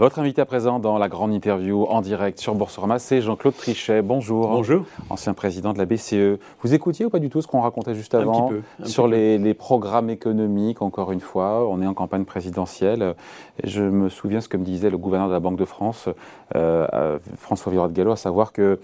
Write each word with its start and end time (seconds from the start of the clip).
Votre 0.00 0.18
invité 0.18 0.40
à 0.40 0.46
présent 0.46 0.78
dans 0.78 0.96
la 0.96 1.10
grande 1.10 1.30
interview 1.30 1.84
en 1.84 2.00
direct 2.00 2.40
sur 2.40 2.54
Boursorama, 2.54 2.98
c'est 2.98 3.20
Jean-Claude 3.20 3.54
Trichet. 3.54 4.00
Bonjour. 4.00 4.48
Bonjour. 4.48 4.86
Ancien 5.10 5.34
président 5.34 5.74
de 5.74 5.78
la 5.78 5.84
BCE. 5.84 6.38
Vous 6.62 6.72
écoutiez 6.72 7.04
ou 7.04 7.10
pas 7.10 7.18
du 7.18 7.28
tout 7.28 7.42
ce 7.42 7.46
qu'on 7.46 7.60
racontait 7.60 7.94
juste 7.94 8.14
avant 8.14 8.46
un 8.46 8.48
petit 8.48 8.62
peu, 8.78 8.88
sur 8.88 9.06
les, 9.06 9.52
programmes 9.52 10.08
économiques, 10.08 10.80
encore 10.80 11.12
une 11.12 11.20
fois 11.20 11.68
On 11.68 11.82
est 11.82 11.86
en 11.86 11.92
campagne 11.92 12.24
présidentielle. 12.24 13.14
Je 13.62 13.82
me 13.82 14.08
souviens 14.08 14.40
ce 14.40 14.48
que 14.48 14.56
me 14.56 14.64
disait 14.64 14.88
le 14.88 14.96
gouverneur 14.96 15.28
de 15.28 15.34
la 15.34 15.40
Banque 15.40 15.58
de 15.58 15.66
France, 15.66 16.08
euh, 16.56 17.18
François 17.36 17.68
Villeroy 17.70 17.88
de 17.88 17.92
Gallo, 17.92 18.12
à 18.12 18.16
savoir 18.16 18.54
que 18.54 18.80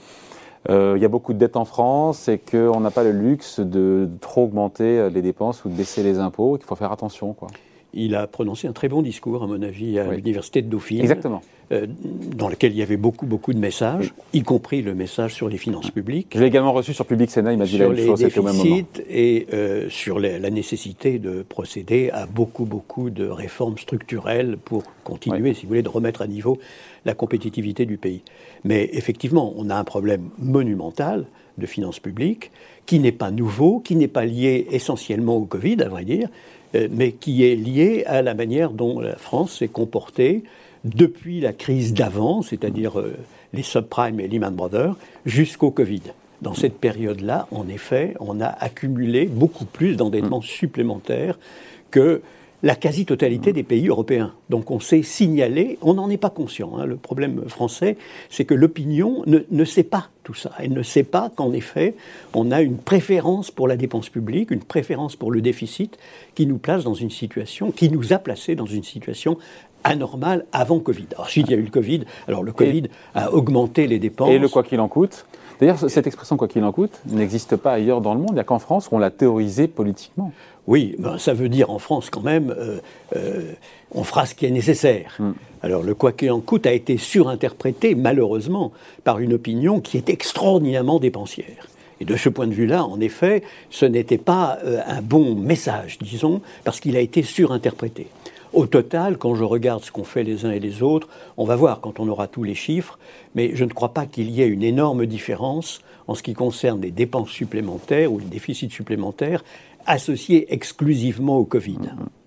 euh, 0.69 0.93
il 0.97 1.01
y 1.01 1.07
a 1.07 1.09
beaucoup 1.09 1.33
de 1.33 1.39
dettes 1.39 1.57
en 1.57 1.65
France 1.65 2.29
et 2.29 2.39
qu'on 2.39 2.81
n'a 2.81 2.91
pas 2.91 3.05
le 3.05 3.13
luxe 3.13 3.61
de 3.61 4.07
trop 4.21 4.45
augmenter 4.45 5.09
les 5.09 5.23
dépenses 5.23 5.65
ou 5.65 5.71
de 5.71 5.75
baisser 5.75 6.03
les 6.03 6.19
impôts, 6.19 6.59
qu'il 6.59 6.67
faut 6.67 6.77
faire 6.77 6.93
attention. 6.93 7.33
Quoi 7.33 7.49
il 7.97 8.15
a 8.15 8.27
prononcé 8.27 8.69
un 8.69 8.73
très 8.73 8.89
bon 8.89 9.03
discours, 9.03 9.43
à 9.43 9.47
mon 9.47 9.63
avis, 9.63 9.99
à 9.99 10.13
l'université 10.13 10.63
de 10.63 10.69
Dauphine. 10.69 11.01
Exactement. 11.01 11.43
Euh, 11.73 11.87
dans 12.37 12.49
lequel 12.49 12.71
il 12.71 12.79
y 12.79 12.83
avait 12.83 12.97
beaucoup, 12.97 13.27
beaucoup 13.27 13.53
de 13.53 13.59
messages, 13.59 14.15
y 14.33 14.43
compris 14.43 14.83
le 14.83 14.95
message 14.95 15.35
sur 15.35 15.49
les 15.49 15.57
finances 15.57 15.91
publiques. 15.91 16.29
Je 16.33 16.39
l'ai 16.39 16.47
également 16.47 16.73
reçu 16.73 16.95
sur 16.95 17.07
Public 17.07 17.29
Sénat, 17.29 17.55
il 17.55 17.59
m'a 17.59 17.65
dit 17.65 17.77
la 17.77 17.89
même 17.89 18.07
chose, 18.07 18.23
au 18.23 18.43
même 18.43 18.55
moment. 18.55 18.77
Et 19.11 19.49
euh, 19.53 19.91
sur 19.91 20.21
la 20.21 20.51
nécessité 20.51 21.19
de 21.19 21.43
procéder 21.43 22.11
à 22.13 22.27
beaucoup, 22.27 22.67
beaucoup 22.67 23.11
de 23.11 23.27
réformes 23.27 23.79
structurelles 23.79 24.59
pour 24.65 24.85
continuer, 25.03 25.55
si 25.55 25.63
vous 25.63 25.69
voulez, 25.69 25.83
de 25.83 25.89
remettre 25.89 26.23
à 26.23 26.29
niveau 26.29 26.59
la 27.05 27.15
compétitivité 27.15 27.85
du 27.85 27.97
pays. 27.97 28.23
Mais 28.63 28.89
effectivement, 28.93 29.53
on 29.57 29.69
a 29.69 29.75
un 29.75 29.85
problème 29.85 30.29
monumental 30.39 31.27
de 31.59 31.67
finances 31.67 31.99
publiques 31.99 32.53
qui 32.85 33.01
n'est 33.01 33.11
pas 33.11 33.33
nouveau, 33.33 33.81
qui 33.81 33.97
n'est 33.97 34.09
pas 34.09 34.25
lié 34.25 34.69
essentiellement 34.71 35.37
au 35.37 35.47
Covid, 35.47 35.83
à 35.83 35.89
vrai 35.89 36.05
dire, 36.05 36.29
mais 36.91 37.13
qui 37.13 37.45
est 37.45 37.57
lié 37.57 38.05
à 38.07 38.23
la 38.23 38.35
manière 38.35 38.71
dont 38.71 39.01
la 39.01 39.17
France 39.17 39.59
s'est 39.59 39.69
comportée 39.69 40.45
depuis 40.85 41.41
la 41.41 41.53
crise 41.53 41.95
d'avant, 41.95 42.43
c'est-à-dire 42.43 43.01
euh, 43.01 43.17
les 43.53 43.63
subprimes 43.63 44.21
et 44.21 44.29
Lehman 44.29 44.55
Brothers, 44.55 44.97
jusqu'au 45.25 45.71
Covid. 45.71 46.03
Dans 46.43 46.55
cette 46.55 46.79
période-là, 46.79 47.49
en 47.51 47.67
effet, 47.69 48.15
on 48.21 48.41
a 48.41 48.47
accumulé 48.47 49.27
beaucoup 49.27 49.65
plus 49.65 49.97
d'endettement 49.97 50.43
supplémentaire 50.43 51.39
que 51.91 52.21
la 52.63 52.75
quasi-totalité 52.75 53.53
des 53.53 53.63
pays 53.63 53.89
européens. 53.89 54.33
Donc 54.51 54.71
on 54.71 54.81
s'est 54.81 55.03
signalé, 55.03 55.79
on 55.83 55.95
n'en 55.95 56.11
est 56.11 56.17
pas 56.17 56.31
conscient. 56.31 56.77
Hein. 56.77 56.87
Le 56.87 56.97
problème 56.97 57.49
français, 57.49 57.97
c'est 58.31 58.45
que 58.45 58.55
l'opinion 58.55 59.23
ne, 59.27 59.65
sait 59.65 59.83
pas 59.83 60.09
tout 60.25 60.35
ça. 60.35 60.53
Elle 60.59 60.73
ne 60.73 60.83
sait 60.83 61.03
pas 61.03 61.31
qu'en 61.35 61.53
effet, 61.53 61.95
on 62.35 62.51
a 62.51 62.63
une 62.63 62.79
préférence 62.79 63.51
pour 63.51 63.69
la 63.69 63.77
dépense 63.77 64.09
publique, 64.09 64.51
une 64.51 64.65
préférence 64.65 65.17
pour 65.17 65.31
le 65.31 65.41
déficit, 65.41 65.99
qui 66.35 66.47
nous 66.47 66.59
place 66.59 66.85
dans 66.85 66.95
une 66.95 67.11
situation, 67.11 67.71
qui 67.71 67.91
nous 67.91 68.13
a 68.13 68.19
placés 68.19 68.55
dans 68.55 68.67
une 68.67 68.85
situation 68.85 69.39
anormale 69.85 70.45
avant 70.53 70.81
Covid. 70.81 71.07
Alors, 71.15 71.31
s'il 71.31 71.49
y 71.49 71.55
a 71.55 71.57
eu 71.57 71.63
le 71.63 71.71
Covid, 71.71 72.03
alors 72.27 72.43
le 72.43 72.53
Covid 72.53 72.85
a 73.15 73.33
augmenté 73.33 73.87
les 73.87 73.99
dépenses. 73.99 74.31
Et 74.31 74.39
le 74.39 74.49
quoi 74.49 74.65
qu'il 74.65 74.81
en 74.81 74.89
coûte? 74.89 75.27
D'ailleurs, 75.61 75.79
cette 75.89 76.07
expression 76.07 76.37
quoi 76.37 76.49
qu'il 76.49 76.65
en 76.65 76.73
coûte 76.73 77.01
n'existe 77.07 77.57
pas 77.57 77.73
ailleurs 77.73 78.01
dans 78.01 78.15
le 78.15 78.21
monde. 78.21 78.31
Il 78.33 78.35
n'y 78.35 78.41
a 78.41 78.45
qu'en 78.45 78.59
France 78.59 78.89
où 78.91 78.97
on 78.97 78.99
l'a 78.99 79.11
théorisée 79.11 79.69
politiquement. 79.69 80.33
Oui, 80.67 80.97
ben, 80.99 81.17
ça 81.19 81.33
veut 81.33 81.49
dire 81.49 81.71
en 81.71 81.79
France 81.79 82.11
quand 82.11 82.23
même, 82.23 82.55
euh, 82.59 82.79
euh, 83.15 83.53
on 83.93 84.05
fera 84.05 84.27
ce 84.27 84.35
qui 84.35 84.47
est 84.47 84.51
nécessaire. 84.51 85.15
Hmm. 85.19 85.33
Alors 85.63 85.83
le 85.83 85.95
quoi 85.95 86.13
qu'il 86.13 86.31
en 86.31 86.41
coûte 86.41 86.67
a 86.67 86.73
été 86.73 86.99
surinterprété 86.99 87.95
malheureusement 87.95 88.73
par 89.05 89.19
une 89.21 89.33
opinion 89.33 89.81
qui 89.81 89.97
est 89.97 90.11
extraordinairement 90.11 90.99
dépensière. 90.99 91.69
Et 92.01 92.05
de 92.05 92.17
ce 92.17 92.29
point 92.29 92.47
de 92.47 92.53
vue-là, 92.53 92.85
en 92.85 93.01
effet, 93.01 93.43
ce 93.71 93.87
n'était 93.87 94.19
pas 94.19 94.59
euh, 94.65 94.81
un 94.87 95.01
bon 95.01 95.35
message, 95.35 95.99
disons, 95.99 96.43
parce 96.65 96.81
qu'il 96.81 96.97
a 96.97 97.01
été 97.01 97.23
surinterprété. 97.23 98.09
Au 98.53 98.67
total, 98.67 99.19
quand 99.19 99.35
je 99.35 99.45
regarde 99.45 99.85
ce 99.85 99.91
qu'ont 99.91 100.05
fait 100.05 100.23
les 100.23 100.45
uns 100.45 100.51
et 100.51 100.61
les 100.61 100.83
autres, 100.83 101.09
on 101.37 101.45
va 101.45 101.57
voir 101.57 101.81
quand 101.81 102.01
on 102.01 102.09
aura 102.09 102.29
tous 102.29 102.45
les 102.45 102.55
chiffres, 102.55 102.99
mais 103.35 103.53
je 103.55 103.65
ne 103.65 103.71
crois 103.71 103.93
pas 103.93 104.07
qu'il 104.07 104.31
y 104.31 104.43
ait 104.43 104.49
une 104.49 104.63
énorme 104.63 105.07
différence 105.07 105.81
en 106.09 106.15
ce 106.15 106.23
qui 106.23 106.35
concerne 106.35 106.81
les 106.81 106.91
dépenses 106.91 107.31
supplémentaires 107.31 108.13
ou 108.13 108.19
les 108.19 108.27
déficits 108.27 108.71
supplémentaires 108.71 109.43
associés 109.87 110.53
exclusivement 110.53 111.39
au 111.39 111.45
Covid. 111.45 111.79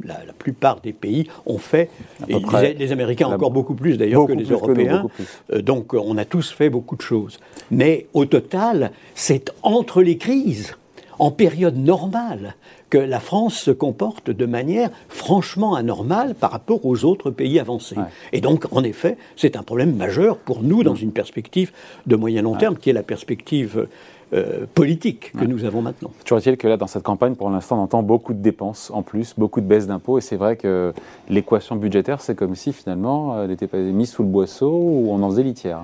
La, 0.04 0.16
plupart 0.38 0.80
des 0.80 0.94
pays 0.94 1.28
ont 1.46 1.58
fait, 1.58 1.90
et 2.28 2.38
les, 2.78 2.92
Américains 2.92 3.28
encore 3.28 3.52
beaucoup 3.52 3.76
plus 3.76 3.98
d'ailleurs 3.98 4.26
que 4.26 4.34
les 4.34 4.46
Européens, 4.46 5.06
euh, 5.52 5.62
donc 5.62 5.94
on 5.94 6.18
a 6.18 6.26
tous 6.26 6.52
fait 6.52 6.70
beaucoup 6.70 6.96
de 6.96 7.02
choses. 7.02 7.40
Mais 7.70 8.08
au 8.14 8.26
total, 8.26 8.92
c'est 9.14 9.54
entre 9.62 10.02
les 10.02 10.18
crises, 10.18 10.78
en 11.20 11.32
période 11.32 11.78
normale, 11.78 12.56
que 12.90 12.98
la 12.98 13.20
France 13.20 13.56
se 13.56 13.72
comporte 13.72 14.32
de 14.32 14.46
manière 14.46 14.90
franchement 15.10 15.76
anormale 15.76 16.34
par 16.34 16.52
rapport 16.52 16.86
aux 16.86 17.06
autres 17.06 17.30
pays 17.30 17.60
avancés. 17.60 17.98
Et 18.34 18.42
donc, 18.42 18.66
en 18.72 18.84
effet, 18.84 19.18
c'est 19.36 19.56
un 19.56 19.64
problème 19.64 19.96
majeur 19.96 20.38
pour 20.38 20.64
nous 20.64 20.84
dans 20.84 20.96
une 20.96 21.12
perspective 21.12 21.72
de 22.08 22.16
moyen-long 22.16 22.56
terme, 22.56 22.78
qui 22.78 22.90
est 22.90 22.94
la 22.94 23.04
perspective 23.04 23.88
euh, 24.32 24.66
politique 24.76 25.32
que 25.34 25.46
nous 25.46 25.66
avons 25.66 25.82
maintenant. 25.82 26.12
Toujours 26.24 26.38
est-il 26.38 26.56
que 26.56 26.68
là, 26.68 26.78
dans 26.78 26.88
cette 26.88 27.04
campagne, 27.04 27.36
pour 27.36 27.50
l'instant, 27.50 27.80
on 27.80 27.84
entend 27.84 28.04
beaucoup 28.04 28.34
de 28.34 28.42
dépenses 28.42 28.92
en 28.94 29.02
plus, 29.02 29.34
beaucoup 29.38 29.60
de 29.60 29.66
baisses 29.66 29.88
d'impôts, 29.88 30.20
et 30.20 30.22
c'est 30.22 30.36
vrai 30.36 30.56
que 30.56 30.94
l'équation 31.30 31.76
budgétaire, 31.76 32.22
c'est 32.22 32.36
comme 32.36 32.56
si 32.56 32.72
finalement, 32.72 33.42
elle 33.42 33.50
n'était 33.50 33.68
pas 33.68 33.78
mise 33.78 34.12
sous 34.12 34.24
le 34.24 34.30
boisseau 34.30 34.72
ou 34.72 35.08
on 35.12 35.22
en 35.24 35.30
faisait 35.32 35.44
litière. 35.44 35.82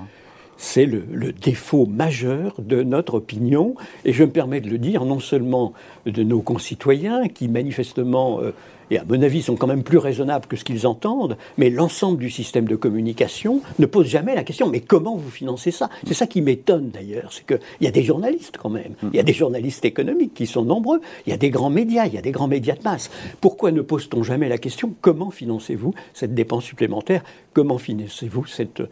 C'est 0.56 0.86
le, 0.86 1.32
défaut 1.32 1.86
majeur 1.86 2.54
de 2.58 2.82
notre 2.82 3.14
opinion, 3.14 3.74
et 4.04 4.12
je 4.12 4.24
me 4.24 4.30
permets 4.30 4.60
de 4.60 4.70
le 4.70 4.78
dire 4.78 5.04
non 5.04 5.20
seulement 5.20 5.72
de 6.06 6.22
nos 6.22 6.40
concitoyens 6.40 7.28
qui 7.28 7.48
manifestement 7.48 8.40
euh, 8.40 8.52
et 8.90 8.98
à 8.98 9.04
mon 9.04 9.22
avis 9.22 9.42
sont 9.42 9.56
quand 9.56 9.66
même 9.66 9.82
plus 9.82 9.98
raisonnables 9.98 10.46
que 10.46 10.56
ce 10.56 10.64
qu'ils 10.64 10.86
entendent, 10.86 11.36
mais 11.56 11.70
l'ensemble 11.70 12.18
du 12.18 12.30
système 12.30 12.66
de 12.66 12.76
communication 12.76 13.60
ne 13.78 13.86
pose 13.86 14.06
jamais 14.06 14.34
la 14.34 14.44
question 14.44 14.68
mais 14.68 14.80
comment 14.80 15.16
vous 15.16 15.30
financez 15.30 15.70
ça? 15.70 15.90
C'est 16.06 16.14
ça 16.14 16.26
qui 16.26 16.40
m'étonne 16.40 16.90
d'ailleurs, 16.90 17.32
c'est 17.32 17.46
qu'il 17.46 17.60
y 17.80 17.86
a 17.86 17.90
des 17.90 18.02
journalistes 18.02 18.58
quand 18.60 18.70
même, 18.70 18.94
il 19.12 19.16
y 19.16 19.20
a 19.20 19.24
des 19.24 19.32
journalistes 19.32 19.84
économiques 19.84 20.34
qui 20.34 20.46
sont 20.46 20.64
nombreux, 20.64 21.00
il 21.26 21.30
y 21.30 21.32
a 21.32 21.36
des 21.36 21.50
grands 21.50 21.70
médias, 21.70 22.06
il 22.06 22.14
y 22.14 22.18
a 22.18 22.22
des 22.22 22.32
grands 22.32 22.48
médias 22.48 22.74
de 22.74 22.82
masse. 22.82 23.10
Pourquoi 23.40 23.72
ne 23.72 23.80
pose-t-on 23.80 24.22
jamais 24.22 24.48
la 24.48 24.58
question 24.58 24.94
comment 25.00 25.30
financez-vous 25.30 25.94
cette 26.14 26.34
dépense 26.34 26.64
supplémentaire? 26.64 27.22
Comment 27.52 27.78
financez-vous 27.78 28.46
cette 28.46 28.82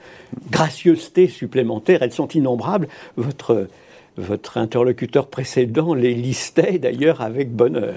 gracieuseté 0.50 1.28
supplémentaire? 1.28 2.03
Elles 2.03 2.12
sont 2.12 2.28
innombrables. 2.28 2.88
Votre 3.16 3.69
votre 4.17 4.59
interlocuteur 4.59 5.27
précédent 5.27 5.95
les 5.95 6.15
listait 6.15 6.79
d'ailleurs 6.79 7.21
avec 7.21 7.55
bonheur. 7.55 7.95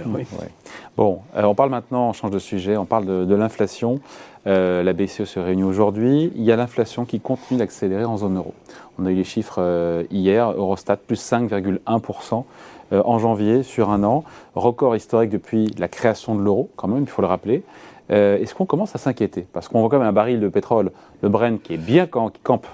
Bon, 0.96 1.20
euh, 1.36 1.44
on 1.44 1.56
parle 1.56 1.70
maintenant, 1.70 2.10
on 2.10 2.14
change 2.14 2.32
de 2.32 2.40
sujet, 2.40 2.78
on 2.78 2.86
parle 2.86 3.06
de, 3.06 3.36
l'inflation. 3.36 4.00
Euh, 4.48 4.82
la 4.82 4.94
BCE 4.94 5.26
se 5.26 5.40
réunit 5.40 5.64
aujourd'hui. 5.64 6.32
Il 6.36 6.44
y 6.44 6.52
a 6.52 6.56
l'inflation 6.56 7.06
qui 7.06 7.20
continue 7.20 7.60
d'accélérer 7.60 8.06
en 8.06 8.18
zone 8.18 8.38
euro. 8.38 8.54
On 8.98 9.06
a 9.06 9.12
eu 9.12 9.16
les 9.16 9.24
chiffres 9.24 9.60
euh, 9.60 10.04
hier, 10.10 10.52
Eurostat 10.52 10.98
plus 10.98 11.22
5,1% 11.22 12.44
en 12.90 13.20
janvier 13.20 13.64
sur 13.64 13.90
un 13.90 14.02
an, 14.06 14.24
record 14.56 14.96
historique 14.96 15.30
depuis 15.30 15.68
la 15.78 15.90
création 15.90 16.36
de 16.36 16.42
l'euro, 16.42 16.70
quand 16.78 16.88
même, 16.88 17.04
il 17.04 17.10
faut 17.10 17.22
le 17.22 17.28
rappeler. 17.28 17.64
Est-ce 18.10 18.56
qu'on 18.56 18.66
commence 18.66 18.96
à 18.96 19.00
s'inquiéter? 19.00 19.46
Parce 19.52 19.68
qu'on 19.68 19.82
voit 19.82 19.90
quand 19.90 20.00
même 20.00 20.08
un 20.08 20.14
baril 20.14 20.40
de 20.40 20.48
pétrole, 20.48 20.92
le 21.22 21.30
Brent, 21.30 21.58
qui 21.62 21.74
est 21.74 21.78
bien, 21.78 22.06
qui 22.06 22.40
campe 22.42 22.68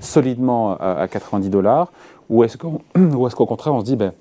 solidement 0.00 0.76
à, 0.76 0.94
à 0.94 1.08
90 1.08 1.50
dollars. 1.50 1.92
Ou 2.28 2.44
est-ce 2.44 2.56
qu'au 2.56 3.46
contraire, 3.46 3.74
on 3.74 3.80
se 3.80 3.84
dit, 3.84 3.96
ben, 3.96 4.12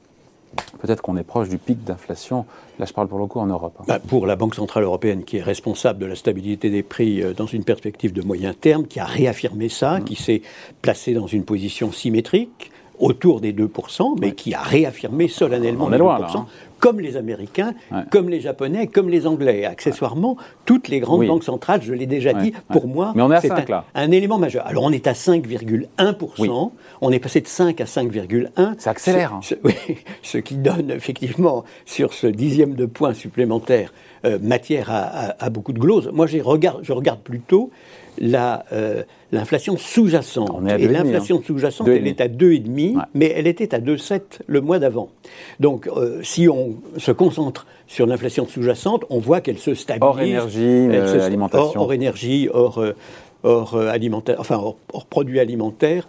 peut-être 0.81 1.01
qu'on 1.01 1.17
est 1.17 1.23
proche 1.23 1.49
du 1.49 1.57
pic 1.57 1.83
d'inflation 1.83 2.45
Là, 2.79 2.85
je 2.85 2.93
parle 2.93 3.07
pour 3.07 3.19
le 3.19 3.27
coup 3.27 3.39
en 3.39 3.45
Europe. 3.45 3.75
Hein. 3.79 3.83
Bah, 3.87 3.99
pour 3.99 4.25
la 4.25 4.35
Banque 4.35 4.55
Centrale 4.55 4.83
Européenne, 4.83 5.23
qui 5.23 5.37
est 5.37 5.41
responsable 5.41 5.99
de 5.99 6.05
la 6.07 6.15
stabilité 6.15 6.69
des 6.69 6.83
prix 6.83 7.21
euh, 7.21 7.33
dans 7.33 7.45
une 7.45 7.63
perspective 7.63 8.11
de 8.11 8.21
moyen 8.21 8.53
terme, 8.53 8.85
qui 8.85 8.99
a 8.99 9.05
réaffirmé 9.05 9.69
ça, 9.69 9.99
mmh. 9.99 10.03
qui 10.03 10.15
s'est 10.15 10.41
placé 10.81 11.13
dans 11.13 11.27
une 11.27 11.43
position 11.43 11.91
symétrique, 11.91 12.71
autour 12.99 13.41
des 13.41 13.53
2%, 13.53 14.17
mais 14.19 14.33
qui 14.33 14.53
a 14.53 14.61
réaffirmé 14.61 15.27
solennellement 15.27 15.89
les 15.89 15.97
2%, 15.97 16.37
hein. 16.37 16.45
Comme 16.81 16.99
les 16.99 17.15
Américains, 17.15 17.73
comme 18.09 18.27
les 18.27 18.41
Japonais, 18.41 18.87
comme 18.87 19.07
les 19.07 19.27
Anglais. 19.27 19.63
Accessoirement, 19.63 20.35
toutes 20.65 20.89
les 20.89 20.99
grandes 20.99 21.25
banques 21.25 21.45
centrales, 21.45 21.81
je 21.81 21.93
l'ai 21.93 22.07
déjà 22.07 22.33
dit, 22.33 22.51
pour 22.69 22.87
moi, 22.87 23.13
c'est 23.39 23.51
un, 23.95 24.11
élément 24.11 24.37
majeur. 24.37 24.67
Alors 24.67 24.83
on 24.83 24.91
est 24.91 25.07
à 25.07 25.13
5,1%, 25.13 26.71
on 27.01 27.11
est 27.11 27.19
passé 27.19 27.39
de 27.39 27.47
5 27.47 27.79
à 27.79 27.85
5,1. 27.85 28.79
Ça 28.79 28.89
accélère. 28.89 29.39
Ce, 29.41 29.55
oui, 29.63 29.75
ce 30.23 30.39
qui 30.39 30.55
donne 30.55 30.91
effectivement, 30.91 31.63
sur 31.85 32.13
ce 32.13 32.27
dixième 32.27 32.73
de 32.73 32.85
point 32.85 33.13
supplémentaire, 33.13 33.93
euh, 34.25 34.39
matière 34.41 34.89
à, 34.91 35.49
beaucoup 35.49 35.73
de 35.73 35.79
gloses. 35.79 36.09
Moi, 36.11 36.27
je 36.27 36.39
regarde, 36.39 36.79
je 36.83 36.93
regarde 36.93 37.21
plutôt 37.21 37.71
euh, 38.21 39.03
l'inflation 39.31 39.77
sous-jacente. 39.77 40.61
Et 40.77 40.87
l'inflation 40.87 41.37
hein. 41.37 41.43
sous-jacente, 41.45 41.87
elle 41.87 42.07
est 42.07 42.21
à 42.21 42.27
2,5, 42.27 43.01
mais 43.13 43.33
elle 43.35 43.47
était 43.47 43.73
à 43.73 43.79
2,7 43.79 44.21
le 44.47 44.61
mois 44.61 44.79
d'avant. 44.79 45.09
Donc, 45.59 45.87
euh, 45.87 46.19
si 46.21 46.49
on 46.49 46.75
se 46.97 47.11
concentre 47.11 47.65
sur 47.87 48.05
l'inflation 48.05 48.47
sous-jacente, 48.47 49.05
on 49.09 49.19
voit 49.19 49.41
qu'elle 49.41 49.57
se 49.57 49.73
stabilise. 49.73 50.03
Hors 50.03 50.19
énergie, 50.19 50.61
euh, 50.61 51.25
alimentation. 51.25 51.81
Hors, 51.81 51.93
énergie, 51.93 52.49
hors 52.51 52.83
hors, 53.43 53.75
alimentaire, 53.75 54.35
enfin, 54.37 54.61
hors, 54.93 55.05
produits 55.07 55.39
alimentaires. 55.39 56.07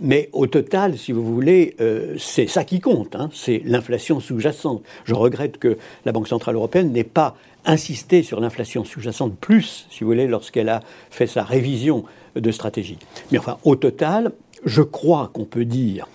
mais 0.00 0.30
au 0.32 0.46
total, 0.46 0.96
si 0.96 1.12
vous 1.12 1.22
voulez, 1.22 1.76
c'est 2.16 2.46
ça 2.46 2.64
qui 2.64 2.80
compte, 2.80 3.14
hein, 3.14 3.28
c'est 3.34 3.60
l'inflation 3.66 4.20
sous-jacente. 4.20 4.82
Je 5.04 5.14
regrette 5.14 5.58
que 5.58 5.76
la 6.06 6.12
Banque 6.12 6.28
Centrale 6.28 6.54
Européenne 6.54 6.90
n'ait 6.90 7.04
pas 7.04 7.36
insisté 7.64 8.22
sur 8.22 8.40
l'inflation 8.40 8.84
sous-jacente 8.84 9.36
plus, 9.36 9.86
si 9.90 10.00
vous 10.00 10.10
voulez, 10.10 10.26
lorsqu'elle 10.26 10.68
a 10.68 10.80
fait 11.10 11.26
sa 11.26 11.42
révision 11.44 12.04
de 12.36 12.50
stratégie. 12.50 12.98
Mais 13.30 13.38
enfin, 13.38 13.58
au 13.64 13.76
total, 13.76 14.32
je 14.64 14.82
crois 14.82 15.30
qu'on 15.32 15.44
peut 15.44 15.64
dire 15.64 16.08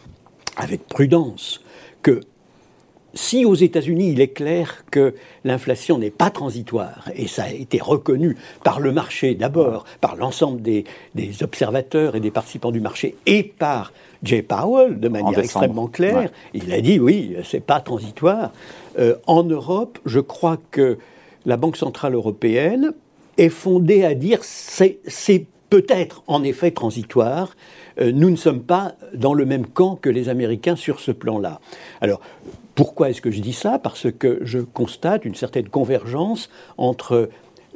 avec 0.58 0.88
prudence 0.88 1.62
que 2.02 2.22
si 3.14 3.46
aux 3.46 3.56
États-Unis, 3.56 4.12
il 4.12 4.22
est 4.22 4.30
clair 4.30 4.86
que 4.92 5.16
l'inflation 5.44 5.98
n'est 5.98 6.12
pas 6.12 6.30
transitoire, 6.30 7.10
et 7.16 7.28
ça 7.28 7.46
a 7.46 7.50
été 7.50 7.80
reconnu 7.80 8.38
par 8.64 8.80
le 8.80 8.92
marché 8.92 9.34
d'abord, 9.34 9.86
par 10.02 10.16
l'ensemble 10.16 10.62
des, 10.62 10.86
observateurs 11.42 12.16
et 12.16 12.20
des 12.20 12.32
participants 12.32 12.72
du 12.72 12.80
marché, 12.80 13.16
et 13.26 13.44
par 13.44 13.92
Jay 14.24 14.42
Powell 14.44 15.00
de 15.00 15.10
manière 15.10 15.40
extrêmement 15.40 15.88
claire, 15.88 16.30
il 16.54 16.72
a 16.72 16.82
dit 16.82 17.00
oui, 17.00 17.36
c'est 17.44 17.60
pas 17.60 17.80
transitoire. 17.80 18.52
Euh, 19.00 19.16
en 19.26 19.44
Europe, 19.44 20.00
je 20.06 20.20
crois 20.20 20.58
que 20.72 20.98
la 21.48 21.58
Banque 21.58 21.78
centrale 21.78 22.14
européenne 22.14 22.94
est 23.38 23.50
fondée 23.50 24.04
à 24.04 24.14
dire 24.14 24.40
c'est 24.44 25.46
peut-être 25.70 26.24
en 26.28 26.44
effet 26.44 26.72
transitoire. 26.72 27.56
Euh, 28.00 28.12
nous 28.12 28.30
ne 28.30 28.36
sommes 28.36 28.62
pas 28.62 28.96
dans 29.14 29.34
le 29.34 29.46
même 29.46 29.66
camp 29.66 29.96
que 29.96 30.10
les 30.10 30.30
Américains 30.30 30.76
sur 30.76 31.00
ce 31.00 31.12
plan-là. 31.12 31.60
Alors, 32.02 32.22
pourquoi 32.76 33.10
est-ce 33.10 33.22
que 33.22 33.32
je 33.32 33.42
dis 33.42 33.54
ça? 33.54 33.80
Parce 33.80 34.12
que 34.12 34.40
je 34.44 34.60
constate 34.60 35.26
une 35.26 35.36
certaine 35.36 35.68
convergence 35.68 36.50
entre 36.78 37.30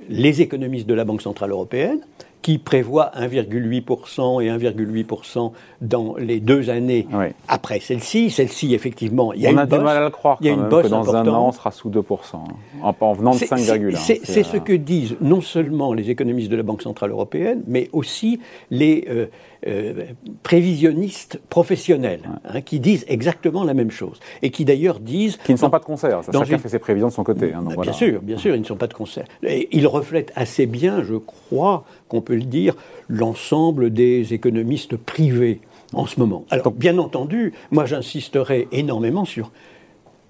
les 0.10 0.42
économistes 0.42 0.88
de 0.88 0.94
la 0.94 1.06
Banque 1.06 1.22
Centrale 1.22 1.52
Européenne, 1.52 2.02
qui 2.42 2.58
prévoit 2.58 3.12
1,8% 3.18 4.44
et 4.44 4.50
1,8% 4.50 5.52
dans 5.82 6.16
les 6.18 6.40
deux 6.40 6.70
années 6.70 7.08
après 7.48 7.80
celle-ci. 7.80 8.30
Celle-ci, 8.30 8.74
effectivement, 8.74 9.34
il 9.34 9.42
y 9.42 9.48
a 9.48 9.50
on 9.50 9.54
une 9.54 9.60
a 9.60 9.66
du 9.66 9.80
mal 9.80 9.98
à 9.98 10.02
le 10.02 10.10
croire. 10.10 10.38
Il 10.42 10.48
y 10.48 10.50
a 10.50 10.54
une 10.54 10.68
bosse 10.68 10.84
que 10.84 10.90
dans 10.90 11.16
un 11.16 11.28
an, 11.28 11.48
on 11.48 11.52
sera 11.52 11.72
sous 11.72 11.90
2%, 11.90 12.02
hein, 12.36 12.94
en, 13.00 13.14
venant 13.14 13.32
de 13.32 13.38
5,1. 13.38 13.96
C'est 14.24 14.44
ce 14.44 14.58
que 14.58 14.74
disent 14.74 15.16
non 15.22 15.42
seulement 15.42 15.94
les 15.94 16.10
économistes 16.10 16.50
de 16.50 16.56
la 16.56 16.64
Banque 16.64 16.82
Centrale 16.82 17.12
Européenne, 17.12 17.64
mais 17.68 17.90
aussi 17.94 18.40
les 18.70 19.06
euh, 19.10 19.28
euh, 19.68 20.06
prévisionnistes 20.42 21.40
professionnels, 21.50 22.22
hein, 22.46 22.62
qui 22.62 22.80
disent 22.80 23.06
exactement 23.08 23.64
la 23.64 23.74
même 23.74 23.92
chose. 23.92 24.20
Et 24.42 24.50
qui 24.50 24.66
d'ailleurs 24.66 25.00
disent... 25.00 25.38
Qui 25.38 25.52
ne 25.52 25.58
sont 25.58 25.70
pas 25.70 25.80
de 25.80 25.86
concert, 25.86 26.22
chacun 26.24 26.58
fait 26.58 26.70
ses 26.70 26.80
prévisions 26.80 27.10
de 27.10 27.14
son 27.14 27.24
côté. 27.24 27.54
Hein, 27.54 27.64
bien 27.80 27.94
sûr, 27.94 28.22
bien 28.22 28.38
sûr, 28.38 28.56
ils 28.56 28.62
ne 28.62 28.66
sont 28.66 28.76
pas 28.76 28.88
de 28.88 28.94
concert. 28.94 29.26
Et 29.44 29.70
ils 29.72 29.88
reflètent 29.88 30.32
assez 30.36 30.66
bien, 30.66 31.04
je 31.04 31.16
crois, 31.16 31.86
qu'on 32.08 32.22
peut 32.22 32.36
le 32.36 32.44
dire, 32.44 32.76
l'ensemble 33.08 33.92
des 33.92 34.34
économistes 34.34 34.98
privés 34.98 35.62
en 35.94 36.06
ce 36.06 36.20
moment. 36.20 36.46
Alors, 36.50 36.72
bien 36.72 36.98
entendu, 36.98 37.54
moi 37.70 37.86
j'insisterai 37.86 38.68
énormément 38.72 39.26
sur 39.26 39.52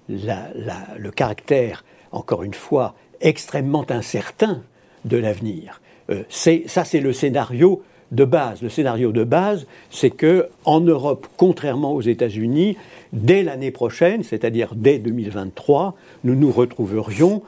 le 0.08 1.10
caractère, 1.10 1.84
encore 2.10 2.42
une 2.42 2.54
fois, 2.54 2.94
extrêmement 3.20 3.86
incertain 3.90 4.62
de 5.04 5.16
l'avenir. 5.16 5.80
Euh, 6.10 6.22
ça, 6.28 6.84
c'est 6.84 7.00
le 7.00 7.12
scénario 7.12 7.82
de 8.12 8.24
base. 8.24 8.62
Le 8.62 8.68
scénario 8.68 9.10
de 9.10 9.24
base, 9.24 9.66
c'est 9.90 10.10
que 10.10 10.46
en 10.64 10.80
Europe, 10.80 11.26
contrairement 11.36 11.92
aux 11.92 12.02
États-Unis, 12.02 12.76
dès 13.12 13.42
l'année 13.42 13.70
prochaine, 13.72 14.22
c'est-à-dire 14.22 14.70
dès 14.76 14.98
2023, 14.98 15.96
nous 16.24 16.36
nous 16.36 16.52
retrouverions 16.52 17.42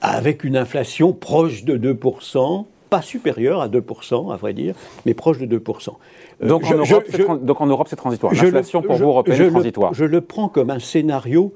avec 0.00 0.44
une 0.44 0.56
inflation 0.56 1.12
proche 1.12 1.64
de 1.64 1.76
2%, 1.94 2.66
pas 2.90 3.02
supérieure 3.02 3.62
à 3.62 3.68
2%, 3.68 4.32
à 4.32 4.36
vrai 4.36 4.52
dire, 4.52 4.74
mais 5.06 5.14
proche 5.14 5.38
de 5.38 5.58
2%. 5.58 5.88
Euh, 6.42 6.48
donc, 6.48 6.64
en 6.64 6.74
Europe, 6.74 7.04
donc, 7.42 7.60
en 7.60 7.66
Europe, 7.66 7.86
c'est 7.88 7.96
transitoire. 7.96 8.32
L'inflation 8.34 8.82
pour 8.82 8.96
vous, 8.96 9.04
européenne, 9.04 9.40
est 9.40 9.50
transitoire. 9.50 9.94
je 9.94 10.04
le 10.04 10.20
prends 10.20 10.48
comme 10.48 10.70
un 10.70 10.78
scénario 10.78 11.54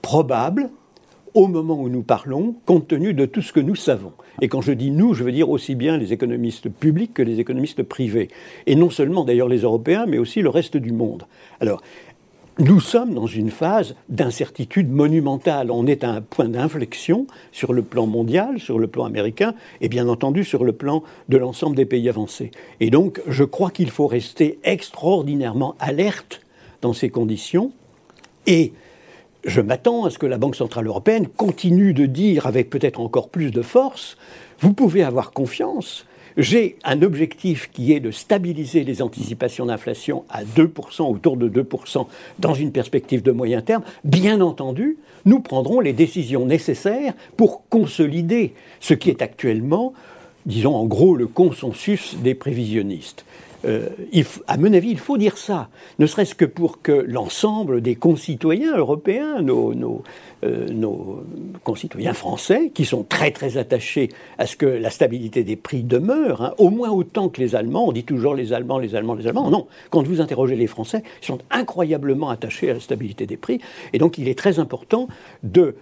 probable, 0.00 0.70
au 1.34 1.46
moment 1.46 1.80
où 1.80 1.88
nous 1.88 2.02
parlons, 2.02 2.54
compte 2.66 2.88
tenu 2.88 3.14
de 3.14 3.26
tout 3.26 3.42
ce 3.42 3.52
que 3.52 3.60
nous 3.60 3.76
savons. 3.76 4.12
Et 4.40 4.48
quand 4.48 4.60
je 4.60 4.72
dis 4.72 4.90
nous, 4.90 5.14
je 5.14 5.24
veux 5.24 5.32
dire 5.32 5.50
aussi 5.50 5.74
bien 5.74 5.96
les 5.96 6.12
économistes 6.12 6.68
publics 6.68 7.14
que 7.14 7.22
les 7.22 7.40
économistes 7.40 7.82
privés. 7.82 8.28
Et 8.66 8.74
non 8.74 8.90
seulement 8.90 9.24
d'ailleurs 9.24 9.48
les 9.48 9.60
Européens, 9.60 10.06
mais 10.06 10.18
aussi 10.18 10.42
le 10.42 10.48
reste 10.48 10.76
du 10.76 10.92
monde. 10.92 11.26
Alors, 11.60 11.82
nous 12.60 12.80
sommes 12.80 13.14
dans 13.14 13.28
une 13.28 13.50
phase 13.50 13.94
d'incertitude 14.08 14.90
monumentale. 14.90 15.70
On 15.70 15.86
est 15.86 16.02
à 16.02 16.10
un 16.10 16.20
point 16.20 16.48
d'inflexion 16.48 17.28
sur 17.52 17.72
le 17.72 17.82
plan 17.82 18.08
mondial, 18.08 18.58
sur 18.58 18.80
le 18.80 18.88
plan 18.88 19.04
américain, 19.04 19.54
et 19.80 19.88
bien 19.88 20.08
entendu 20.08 20.42
sur 20.42 20.64
le 20.64 20.72
plan 20.72 21.04
de 21.28 21.36
l'ensemble 21.36 21.76
des 21.76 21.86
pays 21.86 22.08
avancés. 22.08 22.50
Et 22.80 22.90
donc, 22.90 23.22
je 23.28 23.44
crois 23.44 23.70
qu'il 23.70 23.90
faut 23.90 24.08
rester 24.08 24.58
extraordinairement 24.64 25.76
alerte 25.78 26.40
dans 26.82 26.92
ces 26.92 27.10
conditions. 27.10 27.70
Et 28.48 28.72
je 29.44 29.60
m'attends 29.60 30.04
à 30.04 30.10
ce 30.10 30.18
que 30.18 30.26
la 30.26 30.38
Banque 30.38 30.56
Centrale 30.56 30.86
Européenne 30.86 31.28
continue 31.28 31.94
de 31.94 32.06
dire 32.06 32.46
avec 32.46 32.70
peut-être 32.70 33.00
encore 33.00 33.28
plus 33.28 33.50
de 33.50 33.62
force, 33.62 34.16
vous 34.60 34.72
pouvez 34.72 35.02
avoir 35.02 35.32
confiance, 35.32 36.06
j'ai 36.38 36.76
un 36.84 37.02
objectif 37.02 37.68
qui 37.72 37.92
est 37.92 38.00
de 38.00 38.12
stabiliser 38.12 38.84
les 38.84 39.02
anticipations 39.02 39.66
d'inflation 39.66 40.24
à 40.30 40.44
2%, 40.44 41.02
autour 41.02 41.36
de 41.36 41.48
2%, 41.48 42.06
dans 42.38 42.54
une 42.54 42.70
perspective 42.70 43.22
de 43.22 43.32
moyen 43.32 43.60
terme. 43.60 43.82
Bien 44.04 44.40
entendu, 44.40 44.98
nous 45.24 45.40
prendrons 45.40 45.80
les 45.80 45.92
décisions 45.92 46.46
nécessaires 46.46 47.12
pour 47.36 47.68
consolider 47.68 48.54
ce 48.78 48.94
qui 48.94 49.10
est 49.10 49.20
actuellement, 49.20 49.94
disons 50.46 50.76
en 50.76 50.86
gros, 50.86 51.16
le 51.16 51.26
consensus 51.26 52.16
des 52.22 52.34
prévisionnistes. 52.34 53.24
Euh, 53.64 53.88
à 54.46 54.56
mon 54.56 54.72
avis, 54.72 54.90
il 54.90 54.98
faut 54.98 55.18
dire 55.18 55.36
ça, 55.36 55.68
ne 55.98 56.06
serait-ce 56.06 56.34
que 56.34 56.44
pour 56.44 56.80
que 56.80 56.92
l'ensemble 56.92 57.80
des 57.80 57.96
concitoyens 57.96 58.76
européens, 58.76 59.40
nos, 59.42 60.02
euh, 60.44 60.66
concitoyens 61.64 62.14
français, 62.14 62.70
qui 62.72 62.84
sont 62.84 63.02
très 63.02 63.30
très 63.30 63.56
attachés 63.56 64.10
à 64.38 64.46
ce 64.46 64.56
que 64.56 64.66
la 64.66 64.90
stabilité 64.90 65.42
des 65.42 65.56
prix 65.56 65.82
demeure, 65.82 66.42
hein, 66.42 66.54
au 66.58 66.70
moins 66.70 66.90
autant 66.90 67.28
que 67.28 67.40
les 67.40 67.56
Allemands, 67.56 67.88
on 67.88 67.92
dit 67.92 68.04
toujours 68.04 68.34
les 68.34 68.52
Allemands, 68.52 68.78
les 68.78 68.94
Allemands, 68.94 69.14
les 69.14 69.26
Allemands, 69.26 69.50
non, 69.50 69.66
quand 69.90 70.06
vous 70.06 70.20
interrogez 70.20 70.56
les 70.56 70.68
Français, 70.68 71.02
ils 71.22 71.26
sont 71.26 71.38
incroyablement 71.50 72.30
attachés 72.30 72.70
à 72.70 72.74
la 72.74 72.80
stabilité 72.80 73.26
des 73.26 73.36
prix, 73.36 73.60
et 73.92 73.98
donc 73.98 74.18
il 74.18 74.28
est 74.28 74.38
très 74.38 74.60
important 74.60 75.08
de 75.42 75.74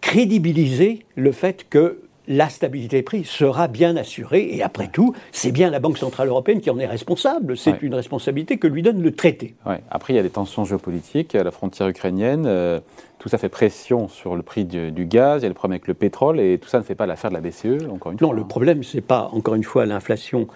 crédibiliser 0.00 1.00
le 1.16 1.32
fait 1.32 1.66
que 1.68 2.03
la 2.28 2.48
stabilité 2.48 2.98
des 2.98 3.02
prix 3.02 3.24
sera 3.24 3.68
bien 3.68 3.96
assurée. 3.96 4.48
Et 4.54 4.62
après 4.62 4.88
tout, 4.88 5.14
c'est 5.32 5.52
bien 5.52 5.70
la 5.70 5.80
Banque 5.80 5.98
Centrale 5.98 6.28
Européenne 6.28 6.60
qui 6.60 6.70
en 6.70 6.78
est 6.78 6.86
responsable. 6.86 7.56
C'est 7.56 7.82
une 7.82 7.94
responsabilité 7.94 8.58
que 8.58 8.66
lui 8.66 8.82
donne 8.82 9.02
le 9.02 9.12
traité. 9.12 9.54
Après, 9.90 10.12
il 10.12 10.16
y 10.16 10.18
a 10.18 10.22
des 10.22 10.30
tensions 10.30 10.64
géopolitiques 10.64 11.34
à 11.34 11.44
la 11.44 11.50
frontière 11.50 11.88
ukrainienne. 11.88 12.44
Euh, 12.46 12.80
tout 13.18 13.28
ça 13.28 13.38
fait 13.38 13.48
pression 13.48 14.08
sur 14.08 14.36
le 14.36 14.42
prix 14.42 14.64
du, 14.64 15.06
gaz. 15.06 15.42
Il 15.42 15.44
y 15.44 15.46
a 15.46 15.48
le 15.48 15.54
problème 15.54 15.76
avec 15.76 15.88
le 15.88 15.94
pétrole. 15.94 16.40
Et 16.40 16.58
tout 16.58 16.68
ça 16.68 16.78
ne 16.78 16.84
fait 16.84 16.94
pas 16.94 17.06
l'affaire 17.06 17.30
de 17.30 17.34
la 17.34 17.40
BCE, 17.40 17.88
encore 17.90 18.12
une 18.12 18.18
fois. 18.18 18.28
Non, 18.28 18.32
le 18.32 18.44
problème, 18.44 18.82
ce 18.82 18.96
n'est 18.96 19.02
pas, 19.02 19.28
encore 19.32 19.54
une 19.54 19.64
fois, 19.64 19.86
l'inflation 19.86 20.48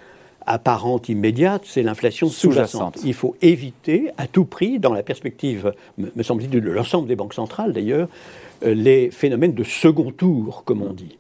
apparente 0.46 1.10
immédiate, 1.10 1.62
c'est 1.66 1.82
l'inflation 1.82 2.28
sous-jacente. 2.28 2.98
Il 3.04 3.12
faut 3.12 3.36
éviter 3.42 4.10
à 4.16 4.26
tout 4.26 4.46
prix, 4.46 4.78
dans 4.78 4.94
la 4.94 5.02
perspective, 5.02 5.72
me 5.98 6.22
semble-t-il, 6.22 6.50
de 6.50 6.70
l'ensemble 6.70 7.06
des 7.06 7.16
banques 7.16 7.34
centrales 7.34 7.74
d'ailleurs, 7.74 8.08
euh, 8.64 8.72
les 8.72 9.10
phénomènes 9.10 9.52
de 9.52 9.62
second 9.62 10.10
tour, 10.10 10.62
comme 10.64 10.82
on 10.82 10.94
dit 10.94 11.18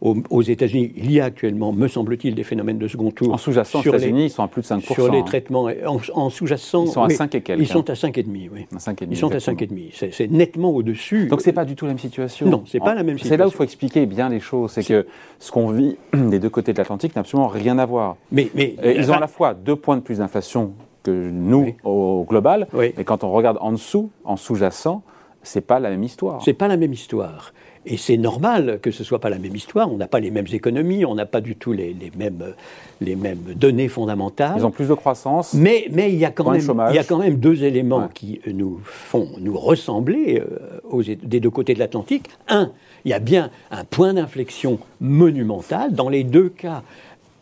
aux, 0.00 0.42
États-Unis, 0.42 0.92
il 0.96 1.10
y 1.10 1.20
a 1.20 1.24
actuellement, 1.24 1.72
me 1.72 1.88
semble-t-il, 1.88 2.34
des 2.34 2.44
phénomènes 2.44 2.78
de 2.78 2.86
second 2.86 3.10
tour. 3.10 3.32
En 3.32 3.36
sous-jacent, 3.36 3.80
aux 3.80 3.82
États-Unis, 3.82 4.26
ils 4.26 4.30
sont 4.30 4.44
à 4.44 4.48
plus 4.48 4.62
de 4.62 4.66
5%. 4.66 4.92
Sur 4.92 5.10
les 5.10 5.24
traitements, 5.24 5.68
en, 6.14 6.30
sous-jacent. 6.30 6.84
Ils 6.84 6.92
sont 6.92 7.02
à 7.02 7.08
5 7.08 7.34
et 7.34 7.40
quelques. 7.40 7.60
Ils 7.60 7.66
sont 7.66 7.90
à 7.90 7.94
5,5, 7.94 8.48
oui. 8.52 8.66
À 8.74 8.78
5 8.78 9.00
ils 9.10 9.16
sont 9.16 9.32
à 9.32 9.38
5,5. 9.38 10.10
C'est 10.12 10.30
nettement 10.30 10.70
au-dessus. 10.70 11.26
Donc 11.26 11.40
c'est 11.40 11.52
pas 11.52 11.64
du 11.64 11.74
tout 11.74 11.86
la 11.86 11.92
même 11.92 11.98
situation. 11.98 12.46
Non, 12.46 12.62
c'est 12.66 12.78
pas 12.78 12.94
la 12.94 13.02
même 13.02 13.16
situation. 13.16 13.30
C'est 13.30 13.36
là 13.38 13.46
où 13.46 13.50
il 13.50 13.54
faut 13.54 13.64
expliquer 13.64 14.06
bien 14.06 14.28
les 14.28 14.40
choses. 14.40 14.72
C'est 14.72 14.84
que 14.84 15.06
ce 15.38 15.50
qu'on 15.50 15.70
vit 15.70 15.96
des 16.14 16.38
deux 16.38 16.50
côtés 16.50 16.72
de 16.72 16.78
l'Atlantique 16.78 17.16
n'a 17.16 17.20
absolument 17.20 17.48
rien 17.48 17.78
à 17.78 17.86
voir. 17.86 18.16
Mais, 18.30 18.50
mais 18.54 18.76
ils 18.84 19.10
ont 19.10 19.14
à 19.14 19.20
la 19.20 19.26
fois 19.26 19.54
deux 19.54 19.76
points 19.76 19.96
de 19.96 20.02
plus 20.02 20.18
d'inflation 20.18 20.74
que 21.02 21.10
nous 21.10 21.74
au 21.84 22.24
global, 22.28 22.68
mais 22.72 23.04
quand 23.04 23.24
on 23.24 23.32
regarde 23.32 23.58
en 23.60 23.72
dessous, 23.72 24.10
en 24.24 24.36
sous-jacent, 24.36 25.02
c'est 25.42 25.60
pas 25.60 25.80
la 25.80 25.90
même 25.90 26.02
histoire. 26.02 26.42
C'est 26.44 26.52
pas 26.52 26.68
la 26.68 26.76
même 26.76 26.92
histoire. 26.92 27.52
Et 27.90 27.96
c'est 27.96 28.18
normal 28.18 28.80
que 28.82 28.90
ce 28.90 29.02
ne 29.02 29.06
soit 29.06 29.18
pas 29.18 29.30
la 29.30 29.38
même 29.38 29.56
histoire. 29.56 29.90
On 29.90 29.96
n'a 29.96 30.06
pas 30.06 30.20
les 30.20 30.30
mêmes 30.30 30.46
économies, 30.52 31.06
on 31.06 31.14
n'a 31.14 31.24
pas 31.24 31.40
du 31.40 31.56
tout 31.56 31.72
les, 31.72 31.96
mêmes, 32.18 32.52
les 33.00 33.16
mêmes 33.16 33.54
données 33.56 33.88
fondamentales. 33.88 34.56
Ils 34.58 34.66
ont 34.66 34.70
plus 34.70 34.88
de 34.88 34.94
croissance. 34.94 35.54
Mais, 35.54 35.86
mais 35.90 36.12
il, 36.12 36.18
y 36.18 36.26
a 36.26 36.30
quand 36.30 36.50
même, 36.50 36.60
il 36.90 36.94
y 36.94 36.98
a 36.98 37.04
quand 37.04 37.16
même 37.18 37.36
deux 37.36 37.64
éléments 37.64 38.08
qui 38.12 38.40
nous 38.46 38.78
font 38.84 39.30
nous 39.40 39.56
ressembler 39.56 40.40
euh, 40.40 40.80
aux, 40.90 41.02
des 41.02 41.40
deux 41.40 41.50
côtés 41.50 41.72
de 41.72 41.78
l'Atlantique. 41.78 42.28
Un, 42.46 42.72
il 43.06 43.10
y 43.10 43.14
a 43.14 43.20
bien 43.20 43.50
un 43.70 43.84
point 43.84 44.12
d'inflexion 44.12 44.78
monumental. 45.00 45.94
Dans 45.94 46.10
les 46.10 46.24
deux 46.24 46.50
cas, 46.50 46.82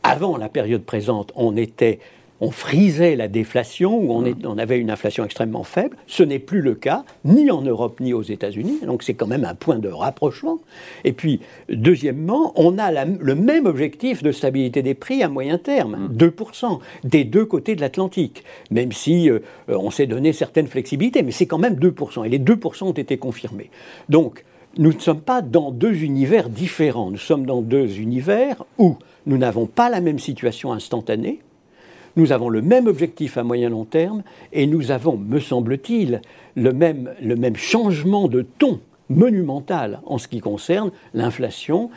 avant 0.05 0.37
la 0.37 0.49
période 0.49 0.83
présente, 0.83 1.33
on 1.35 1.57
était 1.57 1.99
on 2.41 2.51
frisait 2.51 3.17
la 3.17 3.29
déflation, 3.29 3.97
où 3.97 4.13
on, 4.13 4.25
on, 4.45 4.59
avait 4.59 4.79
une 4.79 4.91
inflation 4.91 5.25
extrêmement 5.25 5.65
faible. 5.65 5.97
Ce 6.07 6.23
n'est 6.23 6.39
plus 6.39 6.61
le 6.61 6.75
cas, 6.75 7.05
ni 7.25 7.51
en 7.51 7.63
Europe, 7.63 8.01
ni 8.01 8.13
aux 8.13 8.23
États-Unis. 8.23 8.81
Donc 8.85 9.03
c'est 9.03 9.15
quand 9.15 9.27
même 9.27 9.45
un 9.45 9.55
point 9.55 9.79
de 9.79 9.89
rapprochement. 9.89 10.59
Et 11.05 11.13
puis, 11.13 11.41
deuxièmement, 11.69 12.53
on 12.57 12.79
a 12.79 13.05
le 13.05 13.35
même 13.35 13.67
objectif 13.67 14.23
de 14.23 14.33
stabilité 14.33 14.83
des 14.83 14.95
prix 14.95 15.23
à 15.23 15.29
moyen 15.29 15.59
terme, 15.59 16.11
2%, 16.15 16.81
des 17.05 17.25
deux 17.25 17.45
côtés 17.45 17.75
de 17.75 17.81
l'Atlantique, 17.81 18.45
même 18.71 18.93
si 18.93 19.31
euh, 19.31 19.41
on 19.69 19.91
s'est 19.91 20.07
donné 20.07 20.33
certaines 20.33 20.67
flexibilités, 20.67 21.23
mais 21.23 21.33
c'est 21.33 21.47
quand 21.47 21.59
même 21.59 21.75
2%. 21.75 22.25
Et 22.25 22.29
les 22.29 22.39
2% 22.39 22.85
ont 22.85 22.93
été 22.93 23.17
confirmés. 23.17 23.71
Donc, 24.09 24.45
nous 24.79 24.93
ne 24.93 25.01
sommes 25.01 25.21
pas 25.21 25.41
dans 25.41 25.71
deux 25.71 26.03
univers 26.03 26.51
différents. 26.51 27.11
Nous 27.11 27.17
sommes 27.17 27.47
dans 27.47 27.63
deux 27.63 27.99
univers 27.99 28.65
où 28.79 28.97
nous 29.25 29.39
n'avons 29.39 29.67
pas 29.67 29.89
la 29.89 30.01
même 30.01 30.19
situation 30.19 30.73
instantanée, 30.73 31.41
nous 32.17 32.33
avons 32.33 32.49
le 32.49 32.63
même 32.63 32.87
objectif 32.87 33.37
à 33.37 33.45
moyen 33.45 33.69
long 33.69 33.85
terme 33.85 34.23
et 34.53 34.67
nous 34.67 34.91
avons, 34.91 35.17
me 35.17 35.39
semble-t-il, 35.39 36.23
le 36.55 36.73
même, 36.73 37.11
le 37.23 37.37
même 37.37 37.57
changement 37.57 38.29
de 38.29 38.43
ton 38.43 38.81
monumental 39.11 40.01
en 40.07 40.19
ce 40.19 40.27
qui 40.27 40.41
concerne 40.41 40.91
l'inflation. 41.15 41.91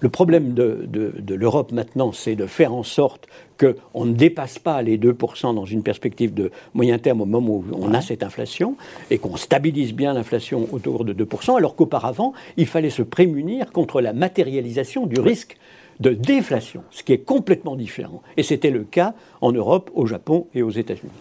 Le 0.00 0.08
problème 0.08 0.54
de, 0.54 0.88
de, 0.88 1.34
l'Europe 1.34 1.72
maintenant, 1.72 2.10
c'est 2.12 2.34
de 2.34 2.46
faire 2.46 2.72
en 2.72 2.82
sorte 2.82 3.28
qu'on 3.58 4.06
ne 4.06 4.14
dépasse 4.14 4.58
pas 4.58 4.80
les 4.80 4.96
2% 4.96 5.54
dans 5.54 5.66
une 5.66 5.82
perspective 5.82 6.32
de 6.32 6.50
moyen 6.72 6.98
terme 6.98 7.20
au 7.20 7.26
moment 7.26 7.56
où 7.56 7.64
on 7.74 7.92
a 7.92 8.00
cette 8.00 8.22
inflation 8.22 8.76
et 9.10 9.18
qu'on 9.18 9.36
stabilise 9.36 9.92
bien 9.92 10.14
l'inflation 10.14 10.68
autour 10.72 11.04
de 11.04 11.12
2%, 11.12 11.58
alors 11.58 11.76
qu'auparavant, 11.76 12.32
il 12.56 12.66
fallait 12.66 12.90
se 12.90 13.02
prémunir 13.02 13.72
contre 13.72 14.00
la 14.00 14.14
matérialisation 14.14 15.06
du 15.06 15.20
risque 15.20 15.58
de 16.00 16.10
déflation, 16.10 16.82
ce 16.90 17.02
qui 17.02 17.12
est 17.12 17.18
complètement 17.18 17.76
différent. 17.76 18.22
Et 18.36 18.42
c'était 18.42 18.70
le 18.70 18.84
cas 18.84 19.14
en 19.40 19.52
Europe, 19.52 19.90
au 19.94 20.06
Japon 20.06 20.46
et 20.54 20.62
aux 20.62 20.70
États-Unis. 20.70 21.12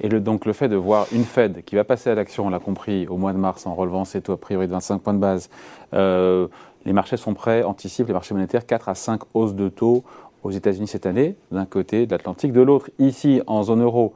Et 0.00 0.08
donc 0.08 0.46
le 0.46 0.52
fait 0.52 0.68
de 0.68 0.76
voir 0.76 1.06
une 1.12 1.24
Fed 1.24 1.64
qui 1.64 1.74
va 1.74 1.84
passer 1.84 2.10
à 2.10 2.14
l'action, 2.14 2.46
on 2.46 2.50
l'a 2.50 2.58
compris, 2.58 3.06
au 3.08 3.16
mois 3.16 3.32
de 3.32 3.38
mars 3.38 3.66
en 3.66 3.74
relevant 3.74 4.04
ses 4.04 4.20
taux 4.20 4.32
a 4.32 4.36
priori 4.36 4.66
de 4.66 4.72
25 4.72 4.98
points 5.00 5.14
de 5.14 5.18
base, 5.18 5.50
euh, 5.92 6.48
les 6.84 6.92
marchés 6.92 7.16
sont 7.16 7.34
prêts, 7.34 7.62
anticipent 7.62 8.08
les 8.08 8.12
marchés 8.12 8.34
monétaires 8.34 8.66
4 8.66 8.88
à 8.88 8.94
5 8.94 9.20
hausses 9.34 9.54
de 9.54 9.68
taux 9.68 10.02
aux 10.42 10.50
États-Unis 10.50 10.88
cette 10.88 11.06
année, 11.06 11.36
d'un 11.52 11.66
côté 11.66 12.06
de 12.06 12.10
l'Atlantique, 12.10 12.52
de 12.52 12.60
l'autre, 12.60 12.90
ici 12.98 13.42
en 13.46 13.62
zone 13.62 13.82
euro, 13.82 14.14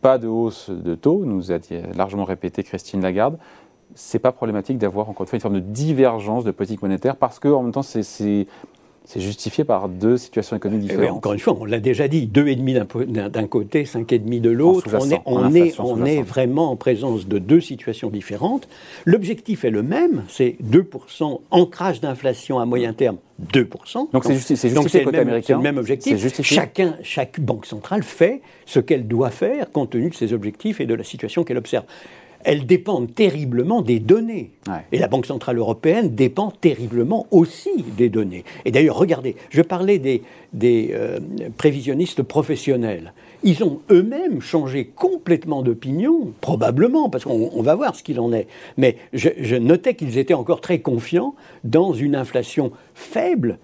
pas 0.00 0.18
de 0.18 0.26
hausse 0.26 0.70
de 0.70 0.94
taux, 0.94 1.24
nous 1.24 1.52
a 1.52 1.58
largement 1.94 2.24
répété 2.24 2.62
Christine 2.62 3.00
Lagarde. 3.00 3.38
C'est 3.94 4.18
pas 4.18 4.32
problématique 4.32 4.78
d'avoir 4.78 5.08
encore 5.08 5.22
une 5.22 5.28
fois 5.28 5.36
une 5.36 5.40
forme 5.40 5.54
de 5.54 5.60
divergence 5.60 6.44
de 6.44 6.50
politique 6.50 6.82
monétaire 6.82 7.16
parce 7.16 7.38
que 7.38 7.48
en 7.48 7.62
même 7.62 7.72
temps 7.72 7.82
c'est 7.82 8.46
c'est 9.06 9.20
justifié 9.20 9.64
par 9.64 9.88
deux 9.90 10.16
situations 10.16 10.56
économiques 10.56 10.88
eh 10.90 10.96
différentes. 10.96 11.18
encore 11.18 11.34
une 11.34 11.38
fois, 11.38 11.56
on 11.60 11.66
l'a 11.66 11.78
déjà 11.78 12.08
dit, 12.08 12.26
2,5 12.26 13.28
d'un 13.28 13.46
côté, 13.46 13.84
5,5 13.84 14.40
de 14.40 14.50
l'autre. 14.50 14.88
On, 14.94 15.10
est, 15.10 15.20
on, 15.26 15.54
est, 15.54 15.74
on 15.78 16.04
est, 16.04 16.22
vraiment 16.22 16.70
en 16.70 16.76
présence 16.76 17.28
de 17.28 17.38
deux 17.38 17.60
situations 17.60 18.08
différentes. 18.08 18.66
L'objectif 19.04 19.64
est 19.64 19.70
le 19.70 19.82
même, 19.82 20.24
c'est 20.28 20.56
2%, 20.64 21.40
ancrage 21.50 22.00
d'inflation 22.00 22.58
à 22.58 22.64
moyen 22.64 22.94
terme, 22.94 23.18
2%. 23.52 24.10
Donc 24.12 24.24
c'est 24.24 24.34
justifié, 24.34 24.70
justifié 24.70 25.04
côté 25.04 25.18
américain. 25.18 25.46
C'est 25.48 25.52
le 25.54 25.58
même 25.58 25.78
objectif. 25.78 26.42
Chacun, 26.42 26.96
chaque 27.02 27.40
banque 27.40 27.66
centrale 27.66 28.02
fait 28.02 28.40
ce 28.64 28.80
qu'elle 28.80 29.06
doit 29.06 29.30
faire 29.30 29.70
compte 29.70 29.90
tenu 29.90 30.08
de 30.08 30.14
ses 30.14 30.32
objectifs 30.32 30.80
et 30.80 30.86
de 30.86 30.94
la 30.94 31.04
situation 31.04 31.44
qu'elle 31.44 31.58
observe 31.58 31.84
elles 32.44 32.66
dépendent 32.66 33.12
terriblement 33.14 33.82
des 33.82 33.98
données. 33.98 34.52
Et 34.92 34.98
la 34.98 35.08
Banque 35.08 35.26
Centrale 35.26 35.58
Européenne 35.58 36.14
dépend 36.14 36.50
terriblement 36.50 37.26
aussi 37.30 37.84
des 37.96 38.08
données. 38.08 38.44
Et 38.64 38.70
d'ailleurs, 38.70 38.96
regardez, 38.96 39.36
je 39.50 39.62
parlais 39.62 39.98
des, 39.98 40.22
euh, 40.64 41.18
prévisionnistes 41.56 42.22
professionnels. 42.22 43.12
Ils 43.42 43.64
ont 43.64 43.80
eux-mêmes 43.90 44.40
changé 44.40 44.86
complètement 44.86 45.62
d'opinion, 45.62 46.32
probablement, 46.40 47.10
parce 47.10 47.24
qu'on 47.24 47.62
va 47.62 47.74
voir 47.74 47.96
ce 47.96 48.02
qu'il 48.02 48.20
en 48.20 48.32
est. 48.32 48.46
Mais 48.76 48.96
je 49.12 49.56
notais 49.56 49.94
qu'ils 49.94 50.18
étaient 50.18 50.34
encore 50.34 50.60
très 50.60 50.80
confiants 50.80 51.34
dans 51.64 51.92
une 51.92 52.14
inflation 52.14 52.72
faible 52.94 53.58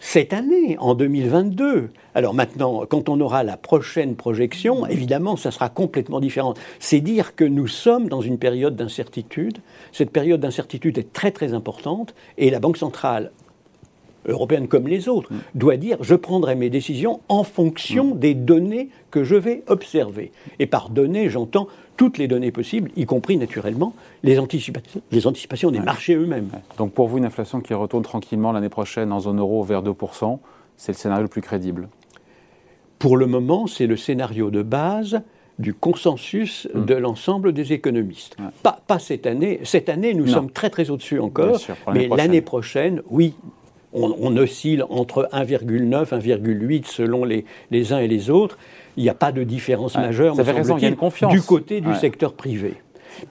cette 0.00 0.32
année, 0.32 0.76
en 0.78 0.94
2022. 0.94 1.90
Alors 2.14 2.34
maintenant, 2.34 2.84
quand 2.88 3.08
on 3.08 3.20
aura 3.20 3.42
la 3.42 3.56
prochaine 3.56 4.16
projection, 4.16 4.86
évidemment, 4.86 5.36
ça 5.36 5.50
sera 5.50 5.68
complètement 5.68 6.20
différent. 6.20 6.54
C'est 6.78 7.00
dire 7.00 7.34
que 7.34 7.44
nous 7.44 7.66
sommes 7.66 8.08
dans 8.08 8.20
une 8.20 8.38
période 8.38 8.76
d'incertitude. 8.76 9.58
Cette 9.92 10.10
période 10.10 10.40
d'incertitude 10.40 10.98
est 10.98 11.12
très 11.12 11.30
très 11.30 11.54
importante 11.54 12.14
et 12.36 12.50
la 12.50 12.60
Banque 12.60 12.76
centrale 12.76 13.30
européenne 14.26 14.68
comme 14.68 14.88
les 14.88 15.08
autres, 15.08 15.30
doit 15.54 15.76
dire 15.76 15.98
je 16.00 16.14
prendrai 16.14 16.54
mes 16.54 16.70
décisions 16.70 17.20
en 17.28 17.44
fonction 17.44 18.14
des 18.14 18.34
données 18.34 18.88
que 19.10 19.24
je 19.24 19.36
vais 19.36 19.62
observer. 19.66 20.32
Et 20.58 20.66
par 20.66 20.90
données, 20.90 21.28
j'entends 21.28 21.68
toutes 21.96 22.18
les 22.18 22.28
données 22.28 22.52
possibles, 22.52 22.90
y 22.96 23.06
compris 23.06 23.36
naturellement 23.36 23.92
les, 24.22 24.38
anticipations, 24.38 25.02
les 25.10 25.26
anticipations 25.26 25.70
des 25.70 25.80
marchés 25.80 26.14
eux-mêmes. 26.14 26.48
Donc 26.78 26.92
pour 26.92 27.08
vous, 27.08 27.18
une 27.18 27.24
inflation 27.24 27.60
qui 27.60 27.74
retourne 27.74 28.04
tranquillement 28.04 28.52
l'année 28.52 28.68
prochaine 28.68 29.12
en 29.12 29.20
zone 29.20 29.40
euro 29.40 29.62
vers 29.64 29.82
2%, 29.82 30.38
c'est 30.76 30.92
le 30.92 30.96
scénario 30.96 31.22
le 31.24 31.28
plus 31.28 31.42
crédible? 31.42 31.88
Pour 32.98 33.16
le 33.16 33.26
moment, 33.26 33.66
c'est 33.66 33.86
le 33.86 33.96
scénario 33.96 34.50
de 34.50 34.62
base 34.62 35.20
du 35.58 35.74
consensus 35.74 36.68
hmm. 36.72 36.84
de 36.84 36.94
l'ensemble 36.94 37.52
des 37.52 37.72
économistes. 37.72 38.36
Pas, 38.62 38.80
pas, 38.86 38.98
cette 38.98 39.26
année. 39.26 39.60
Cette 39.64 39.88
année, 39.88 40.14
nous 40.14 40.26
sommes 40.28 40.50
très 40.50 40.70
très 40.70 40.90
au-dessus 40.90 41.18
encore, 41.18 41.58
mais 41.92 42.08
l'année 42.08 42.42
prochaine, 42.42 43.02
oui, 43.10 43.34
on, 43.92 44.36
oscille 44.36 44.84
entre 44.90 45.28
1,9, 45.32 46.08
1,8 46.08 46.84
selon 46.86 47.24
les, 47.24 47.44
les 47.70 47.92
uns 47.92 47.98
et 47.98 48.08
les 48.08 48.30
autres 48.30 48.58
il 48.98 49.02
n'y 49.02 49.08
a 49.08 49.14
pas 49.14 49.30
de 49.30 49.44
différence 49.44 49.96
majeure, 49.96 50.34
du 51.30 51.40
côté 51.40 51.80
du 51.80 51.94
secteur 51.94 52.34
privé. 52.34 52.74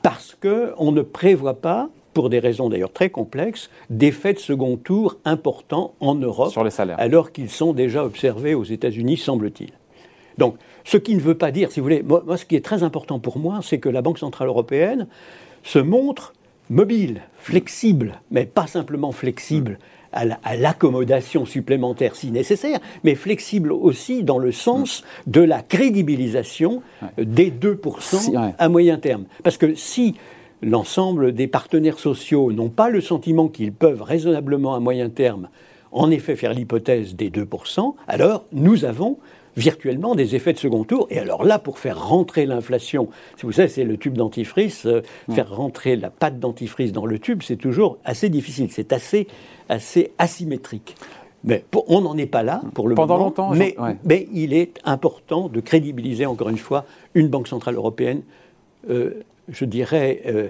Parce 0.02 0.36
qu'on 0.42 0.92
ne 0.92 1.02
prévoit 1.02 1.62
pas, 1.62 1.90
pour 2.14 2.30
des 2.30 2.40
raisons 2.40 2.70
d'ailleurs 2.70 2.94
très 2.94 3.10
complexes, 3.10 3.70
d'effets 3.90 4.34
de 4.34 4.40
second 4.40 4.78
tour 4.78 5.18
importants 5.26 5.94
en 6.00 6.16
Europe, 6.16 6.52
Sur 6.52 6.64
les 6.64 6.70
salaires. 6.70 7.00
alors 7.00 7.34
qu'ils 7.34 7.50
sont 7.50 7.74
déjà 7.74 8.06
observés 8.06 8.54
aux 8.54 8.64
États-Unis, 8.64 9.18
semble-t-il. 9.18 9.72
Donc, 10.38 10.56
ce 10.86 10.96
qui 10.98 11.16
ne 11.16 11.20
veut 11.20 11.38
pas 11.38 11.52
dire, 11.52 11.70
si 11.70 11.82
vous 11.82 11.84
voulez, 11.84 12.02
moi, 12.02 12.38
ce 12.38 12.46
qui 12.46 12.56
est 12.56 12.64
très 12.64 12.84
important 12.84 13.20
pour 13.20 13.38
moi, 13.38 13.60
c'est 13.62 13.80
que 13.80 13.90
la 13.90 14.02
Banque 14.02 14.20
Centrale 14.20 14.48
Européenne 14.48 15.08
se 15.64 15.80
montre 15.80 16.34
mobile, 16.70 17.24
flexible, 17.40 18.22
mais 18.32 18.46
pas 18.46 18.68
simplement 18.68 19.12
flexible 19.12 19.80
à 20.44 20.56
l'accommodation 20.56 21.46
supplémentaire 21.46 22.16
si 22.16 22.32
nécessaire, 22.32 22.80
mais 23.04 23.16
flexible 23.16 23.72
aussi 23.72 24.24
dans 24.24 24.40
le 24.40 24.52
sens 24.52 25.04
de 25.28 25.42
la 25.42 25.62
crédibilisation 25.62 26.82
des 27.18 27.52
2% 27.52 28.54
à 28.58 28.70
moyen 28.70 28.98
terme. 28.98 29.26
Parce 29.44 29.58
que 29.58 29.76
si 29.76 30.16
l'ensemble 30.62 31.34
des 31.34 31.48
partenaires 31.48 32.00
sociaux 32.00 32.52
n'ont 32.52 32.70
pas 32.70 32.90
le 32.90 33.02
sentiment 33.02 33.48
qu'ils 33.48 33.74
peuvent 33.74 34.02
raisonnablement 34.02 34.76
à 34.76 34.80
moyen 34.80 35.10
terme 35.10 35.50
en 35.92 36.12
effet 36.12 36.36
faire 36.36 36.54
l'hypothèse 36.54 37.16
des 37.16 37.30
2%, 37.30 37.94
alors 38.08 38.46
nous 38.52 38.86
avons 38.86 39.18
virtuellement 39.58 40.16
des 40.16 40.36
effets 40.36 40.54
de 40.54 40.58
second 40.60 40.84
tour. 40.84 41.08
Et 41.10 41.20
alors 41.20 41.44
là, 41.44 41.60
pour 41.60 41.80
faire 41.80 42.08
rentrer 42.08 42.46
l'inflation, 42.46 43.10
vous 43.44 43.52
savez, 43.52 43.68
c'est 43.68 43.84
le 43.84 43.98
tube 43.98 44.16
dentifrice, 44.16 44.86
euh, 44.86 45.02
faire 45.34 45.54
rentrer 45.54 45.96
la 45.96 46.10
pâte 46.10 46.40
dentifrice 46.40 46.92
dans 46.92 47.06
le 47.06 47.20
tube, 47.20 47.42
c'est 47.44 47.58
toujours 47.58 47.98
assez 48.06 48.30
difficile, 48.30 48.70
c'est 48.72 48.94
assez, 48.94 49.28
assez 49.68 50.12
asymétrique. 50.18 50.96
Mais 51.44 51.64
on 51.88 52.02
n'en 52.02 52.18
est 52.18 52.26
pas 52.26 52.44
là 52.44 52.62
pour 52.74 52.88
le 52.88 52.96
Pendant 52.96 53.16
moment. 53.16 53.26
longtemps, 53.26 53.52
mais, 53.52 53.76
mais, 54.04 54.28
il 54.34 54.54
est 54.54 54.80
important 54.84 55.50
de 55.50 55.60
crédibiliser 55.60 56.26
encore 56.26 56.50
une 56.50 56.58
fois 56.58 56.86
une 57.14 57.28
banque 57.28 57.48
centrale 57.48 57.76
européenne, 57.76 58.24
euh, 58.90 59.24
je 59.48 59.66
dirais, 59.66 60.22
euh, 60.26 60.50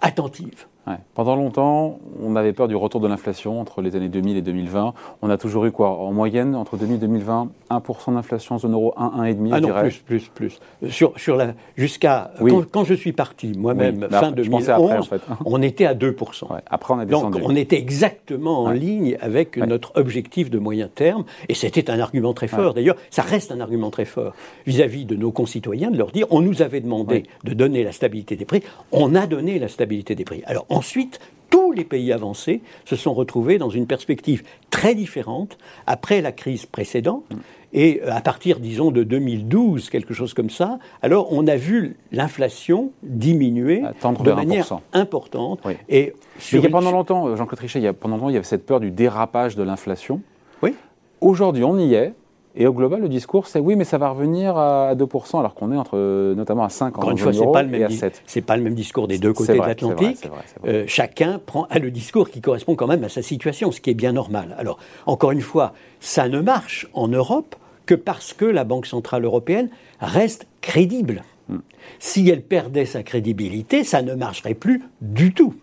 attentive. 0.00 0.66
Pendant 1.14 1.36
longtemps, 1.36 1.98
on 2.22 2.36
avait 2.36 2.52
peur 2.52 2.68
du 2.68 2.76
retour 2.76 3.00
de 3.00 3.08
l'inflation 3.08 3.60
entre 3.60 3.82
les 3.82 3.96
années 3.96 4.08
2000 4.08 4.36
et 4.36 4.42
2020. 4.42 4.94
On 5.22 5.30
a 5.30 5.36
toujours 5.36 5.64
eu 5.66 5.70
quoi 5.70 5.90
En 5.90 6.12
moyenne, 6.12 6.54
entre 6.54 6.76
2000 6.76 6.96
et 6.96 6.98
2020, 6.98 7.48
1% 7.70 8.14
d'inflation 8.14 8.54
en 8.54 8.58
zone 8.58 8.72
euro, 8.72 8.94
1, 8.96 9.24
1,5 9.24 9.48
ah 9.52 9.60
non, 9.60 9.68
plus, 9.80 9.98
plus, 9.98 10.28
plus. 10.28 10.60
Sur, 10.88 11.18
sur 11.18 11.36
la, 11.36 11.54
jusqu'à, 11.76 12.32
quand, 12.72 12.84
je 12.84 12.94
suis 12.94 13.12
parti, 13.12 13.52
moi-même, 13.56 14.08
fin 14.10 14.32
2011, 14.32 14.70
après, 14.70 14.98
en 14.98 15.02
fait. 15.02 15.22
on 15.44 15.62
était 15.62 15.86
à 15.86 15.94
2%. 15.94 16.46
après, 16.66 16.94
on 16.94 16.98
a 16.98 17.04
descendu. 17.04 17.38
Donc, 17.38 17.48
on 17.48 17.56
était 17.56 17.78
exactement 17.78 18.64
en 18.64 18.70
ligne 18.70 19.16
avec 19.20 19.56
notre 19.56 19.92
objectif 19.96 20.50
de 20.50 20.58
moyen 20.58 20.88
terme. 20.88 21.24
Et 21.48 21.54
c'était 21.54 21.90
un 21.90 22.00
argument 22.00 22.34
très 22.34 22.48
fort. 22.48 22.74
D'ailleurs, 22.74 22.96
ça 23.10 23.22
reste 23.22 23.52
un 23.52 23.60
argument 23.60 23.90
très 23.90 24.04
fort 24.04 24.34
vis-à-vis 24.66 25.04
de 25.04 25.16
nos 25.16 25.32
concitoyens, 25.32 25.90
de 25.90 25.98
leur 25.98 26.10
dire, 26.10 26.26
on 26.30 26.40
nous 26.40 26.62
avait 26.62 26.80
demandé 26.80 27.24
de 27.44 27.54
donner 27.54 27.84
la 27.84 27.92
stabilité 27.92 28.36
des 28.36 28.44
prix. 28.44 28.62
On 28.92 29.14
a 29.14 29.26
donné 29.26 29.58
la 29.58 29.68
stabilité 29.68 30.14
des 30.14 30.24
prix. 30.24 30.42
Alors, 30.46 30.66
Ensuite, 30.78 31.18
tous 31.50 31.72
les 31.72 31.82
pays 31.82 32.12
avancés 32.12 32.60
se 32.84 32.94
sont 32.94 33.12
retrouvés 33.12 33.58
dans 33.58 33.68
une 33.68 33.88
perspective 33.88 34.44
très 34.70 34.94
différente 34.94 35.58
après 35.88 36.20
la 36.20 36.30
crise 36.30 36.66
précédente. 36.66 37.24
Et 37.72 38.00
euh, 38.04 38.12
à 38.14 38.20
partir, 38.20 38.60
disons, 38.60 38.92
de 38.92 39.02
2012, 39.02 39.90
quelque 39.90 40.14
chose 40.14 40.34
comme 40.34 40.50
ça, 40.50 40.78
alors 41.02 41.32
on 41.32 41.48
a 41.48 41.56
vu 41.56 41.96
l'inflation 42.12 42.92
diminuer 43.02 43.82
de 43.82 44.32
manière 44.32 44.78
importante. 44.92 45.58
Et 45.88 46.14
il 46.52 46.60
y 46.60 46.66
a 46.66 46.70
pendant 46.70 46.92
longtemps, 46.92 47.26
euh, 47.26 47.34
Jean-Claude 47.34 47.58
Trichet, 47.58 47.80
il 47.80 47.84
y 47.84 47.88
a, 47.88 47.92
pendant 47.92 48.14
longtemps, 48.14 48.28
il 48.28 48.34
y 48.34 48.36
avait 48.36 48.44
cette 48.44 48.64
peur 48.64 48.78
du 48.78 48.92
dérapage 48.92 49.56
de 49.56 49.64
l'inflation. 49.64 50.22
Oui. 50.62 50.76
Aujourd'hui, 51.20 51.64
on 51.64 51.76
y 51.76 51.94
est. 51.94 52.14
Et 52.60 52.66
au 52.66 52.72
global, 52.72 53.00
le 53.00 53.08
discours, 53.08 53.46
c'est 53.46 53.60
oui, 53.60 53.76
mais 53.76 53.84
ça 53.84 53.98
va 53.98 54.10
revenir 54.10 54.56
à 54.56 54.96
2%, 54.96 55.38
alors 55.38 55.54
qu'on 55.54 55.70
est 55.70 55.76
entre, 55.76 56.34
notamment 56.34 56.64
à 56.64 56.68
5 56.68 56.98
Encore 56.98 57.12
une 57.12 57.18
fois, 57.18 57.32
c'est 57.32 57.52
pas 57.52 57.62
le 57.62 57.68
même 57.68 57.84
à 57.84 57.90
7. 57.90 58.20
C'est 58.26 58.40
pas 58.40 58.56
le 58.56 58.64
même 58.64 58.74
discours 58.74 59.06
des 59.06 59.18
deux 59.18 59.32
côtés 59.32 59.52
de 59.52 59.58
l'Atlantique. 59.58 60.28
Euh, 60.66 60.82
chacun 60.88 61.38
prend 61.38 61.68
a 61.70 61.78
le 61.78 61.92
discours 61.92 62.28
qui 62.28 62.40
correspond 62.40 62.74
quand 62.74 62.88
même 62.88 63.04
à 63.04 63.08
sa 63.08 63.22
situation, 63.22 63.70
ce 63.70 63.80
qui 63.80 63.90
est 63.90 63.94
bien 63.94 64.10
normal. 64.10 64.56
Alors, 64.58 64.78
encore 65.06 65.30
une 65.30 65.40
fois, 65.40 65.72
ça 66.00 66.28
ne 66.28 66.40
marche 66.40 66.88
en 66.94 67.06
Europe 67.06 67.54
que 67.86 67.94
parce 67.94 68.32
que 68.32 68.44
la 68.44 68.64
Banque 68.64 68.86
centrale 68.86 69.24
européenne 69.24 69.70
reste 70.00 70.48
crédible. 70.60 71.22
Hmm. 71.48 71.58
Si 72.00 72.28
elle 72.28 72.42
perdait 72.42 72.86
sa 72.86 73.04
crédibilité, 73.04 73.84
ça 73.84 74.02
ne 74.02 74.14
marcherait 74.14 74.54
plus 74.54 74.82
du 75.00 75.32
tout. 75.32 75.54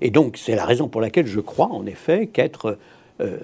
Et 0.00 0.10
donc, 0.10 0.36
c'est 0.36 0.56
la 0.56 0.64
raison 0.64 0.88
pour 0.88 1.00
laquelle 1.00 1.28
je 1.28 1.38
crois, 1.38 1.68
en 1.68 1.86
effet, 1.86 2.26
qu'être 2.26 2.78
euh, 3.20 3.38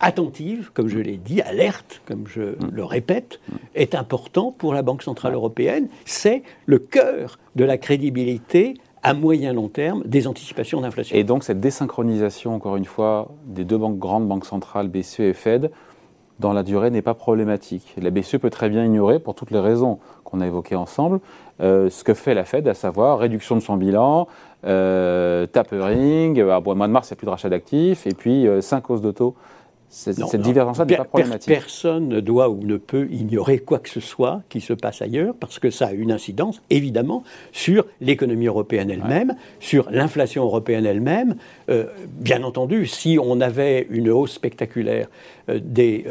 attentive, 0.00 0.70
comme 0.72 0.88
je 0.88 0.98
l'ai 0.98 1.16
dit, 1.16 1.40
alerte, 1.42 2.02
comme 2.06 2.26
je 2.26 2.42
mm. 2.42 2.70
le 2.72 2.84
répète, 2.84 3.40
est 3.74 3.94
important 3.94 4.52
pour 4.52 4.74
la 4.74 4.82
Banque 4.82 5.02
Centrale 5.02 5.34
Européenne. 5.34 5.88
C'est 6.04 6.42
le 6.66 6.78
cœur 6.78 7.38
de 7.54 7.64
la 7.64 7.78
crédibilité 7.78 8.74
à 9.02 9.14
moyen 9.14 9.52
long 9.52 9.68
terme 9.68 10.02
des 10.04 10.26
anticipations 10.26 10.80
d'inflation. 10.80 11.16
Et 11.16 11.22
donc 11.22 11.44
cette 11.44 11.60
désynchronisation, 11.60 12.54
encore 12.54 12.76
une 12.76 12.84
fois, 12.84 13.28
des 13.46 13.64
deux 13.64 13.78
banques, 13.78 13.98
grandes 13.98 14.26
banques 14.26 14.46
centrales, 14.46 14.88
BCE 14.88 15.20
et 15.20 15.32
Fed, 15.32 15.70
dans 16.40 16.52
la 16.52 16.62
durée 16.62 16.90
n'est 16.90 17.02
pas 17.02 17.14
problématique. 17.14 17.94
La 18.00 18.10
BCE 18.10 18.36
peut 18.38 18.50
très 18.50 18.68
bien 18.68 18.84
ignorer, 18.84 19.18
pour 19.20 19.34
toutes 19.34 19.50
les 19.50 19.60
raisons 19.60 20.00
qu'on 20.24 20.40
a 20.40 20.46
évoquées 20.46 20.74
ensemble, 20.74 21.20
euh, 21.60 21.88
ce 21.88 22.04
que 22.04 22.14
fait 22.14 22.34
la 22.34 22.44
Fed, 22.44 22.66
à 22.68 22.74
savoir 22.74 23.18
réduction 23.18 23.54
de 23.54 23.60
son 23.60 23.76
bilan, 23.76 24.26
euh, 24.66 25.46
tapering, 25.46 26.40
à 26.40 26.60
mois 26.60 26.74
de 26.74 26.92
mars, 26.92 27.08
il 27.08 27.12
n'y 27.12 27.14
a 27.14 27.18
plus 27.18 27.26
de 27.26 27.30
rachat 27.30 27.48
d'actifs, 27.48 28.06
et 28.06 28.14
puis 28.14 28.46
euh, 28.46 28.60
cinq 28.60 28.90
hausses 28.90 29.00
de 29.00 29.12
taux 29.12 29.34
cette, 29.96 30.42
divergence-là 30.42 30.84
n'est 30.84 30.96
pas 30.96 31.04
problématique. 31.04 31.48
Personne 31.48 32.08
ne 32.08 32.20
doit 32.20 32.50
ou 32.50 32.62
ne 32.62 32.76
peut 32.76 33.08
ignorer 33.10 33.58
quoi 33.58 33.78
que 33.78 33.88
ce 33.88 34.00
soit 34.00 34.42
qui 34.50 34.60
se 34.60 34.74
passe 34.74 35.00
ailleurs, 35.00 35.34
parce 35.40 35.58
que 35.58 35.70
ça 35.70 35.86
a 35.86 35.92
une 35.92 36.12
incidence, 36.12 36.60
évidemment, 36.68 37.24
sur 37.52 37.86
l'économie 38.02 38.46
européenne 38.46 38.90
elle-même, 38.90 39.34
sur 39.58 39.90
l'inflation 39.90 40.44
européenne 40.44 40.84
elle-même. 40.84 41.36
Euh, 41.70 41.86
bien 42.08 42.42
entendu, 42.42 42.86
si 42.86 43.18
on 43.20 43.40
avait 43.40 43.86
une 43.88 44.10
hausse 44.10 44.32
spectaculaire 44.32 45.08
euh, 45.48 45.60
des, 45.62 46.04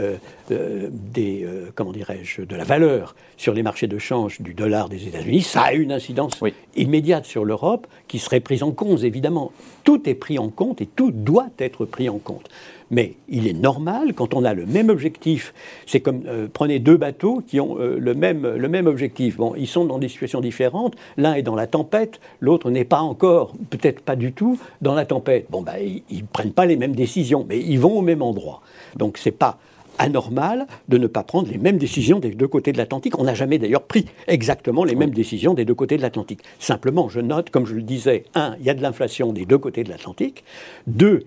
euh, 0.49 0.89
des 0.91 1.47
comment 1.75 1.91
dirais-je, 1.91 2.41
de 2.41 2.55
la 2.55 2.63
valeur 2.63 3.15
sur 3.37 3.53
les 3.53 3.61
marchés 3.61 3.87
de 3.87 3.99
change 3.99 4.41
du 4.41 4.55
dollar 4.55 4.89
des 4.89 5.07
États-Unis, 5.07 5.43
ça 5.43 5.61
a 5.61 5.73
une 5.73 5.91
incidence 5.91 6.39
immédiate 6.75 7.25
sur 7.25 7.45
l'Europe 7.45 7.85
qui 8.07 8.17
serait 8.17 8.39
prise 8.39 8.63
en 8.63 8.71
compte, 8.71 9.03
évidemment. 9.03 9.51
Tout 9.83 10.09
est 10.09 10.15
pris 10.15 10.39
en 10.39 10.49
compte 10.49 10.81
et 10.81 10.87
tout 10.87 11.11
doit 11.11 11.49
être 11.59 11.85
pris 11.85 12.09
en 12.09 12.17
compte. 12.17 12.49
Mais 12.91 13.15
il 13.27 13.47
est 13.47 13.53
normal, 13.53 14.13
quand 14.13 14.33
on 14.33 14.43
a 14.43 14.53
le 14.53 14.65
même 14.65 14.89
objectif, 14.89 15.53
c'est 15.85 16.01
comme 16.01 16.23
euh, 16.27 16.47
prenez 16.51 16.79
deux 16.79 16.97
bateaux 16.97 17.41
qui 17.45 17.59
ont 17.59 17.79
euh, 17.79 17.97
le, 17.99 18.13
même, 18.13 18.47
le 18.47 18.67
même 18.67 18.87
objectif. 18.87 19.37
Bon, 19.37 19.53
ils 19.55 19.67
sont 19.67 19.85
dans 19.85 19.99
des 19.99 20.07
situations 20.07 20.41
différentes. 20.41 20.95
L'un 21.17 21.33
est 21.33 21.41
dans 21.41 21.55
la 21.55 21.67
tempête, 21.67 22.19
l'autre 22.39 22.69
n'est 22.69 22.85
pas 22.85 22.99
encore, 22.99 23.53
peut-être 23.69 24.01
pas 24.01 24.15
du 24.15 24.33
tout, 24.33 24.59
dans 24.81 24.93
la 24.93 25.05
tempête. 25.05 25.47
Bon, 25.49 25.61
ben, 25.61 25.75
ils 26.09 26.21
ne 26.21 26.27
prennent 26.31 26.53
pas 26.53 26.65
les 26.65 26.77
mêmes 26.77 26.95
décisions, 26.95 27.45
mais 27.47 27.59
ils 27.59 27.79
vont 27.79 27.97
au 27.97 28.01
même 28.01 28.21
endroit. 28.21 28.61
Donc, 28.95 29.17
c'est 29.17 29.31
pas 29.31 29.57
anormal 29.97 30.67
de 30.89 30.97
ne 30.97 31.07
pas 31.07 31.23
prendre 31.23 31.49
les 31.49 31.57
mêmes 31.57 31.77
décisions 31.77 32.19
des 32.19 32.31
deux 32.31 32.47
côtés 32.47 32.71
de 32.71 32.77
l'Atlantique. 32.77 33.17
On 33.19 33.23
n'a 33.23 33.33
jamais 33.33 33.57
d'ailleurs 33.57 33.83
pris 33.83 34.05
exactement 34.27 34.83
les 34.83 34.95
mêmes 34.95 35.11
décisions 35.11 35.53
des 35.53 35.65
deux 35.65 35.73
côtés 35.73 35.97
de 35.97 36.01
l'Atlantique. 36.01 36.41
Simplement, 36.59 37.09
je 37.09 37.21
note, 37.21 37.49
comme 37.49 37.65
je 37.65 37.75
le 37.75 37.81
disais, 37.81 38.25
un, 38.35 38.55
il 38.59 38.65
y 38.65 38.69
a 38.69 38.73
de 38.73 38.81
l'inflation 38.81 39.33
des 39.33 39.45
deux 39.45 39.57
côtés 39.57 39.83
de 39.83 39.89
l'Atlantique. 39.89 40.43
Deux, 40.87 41.25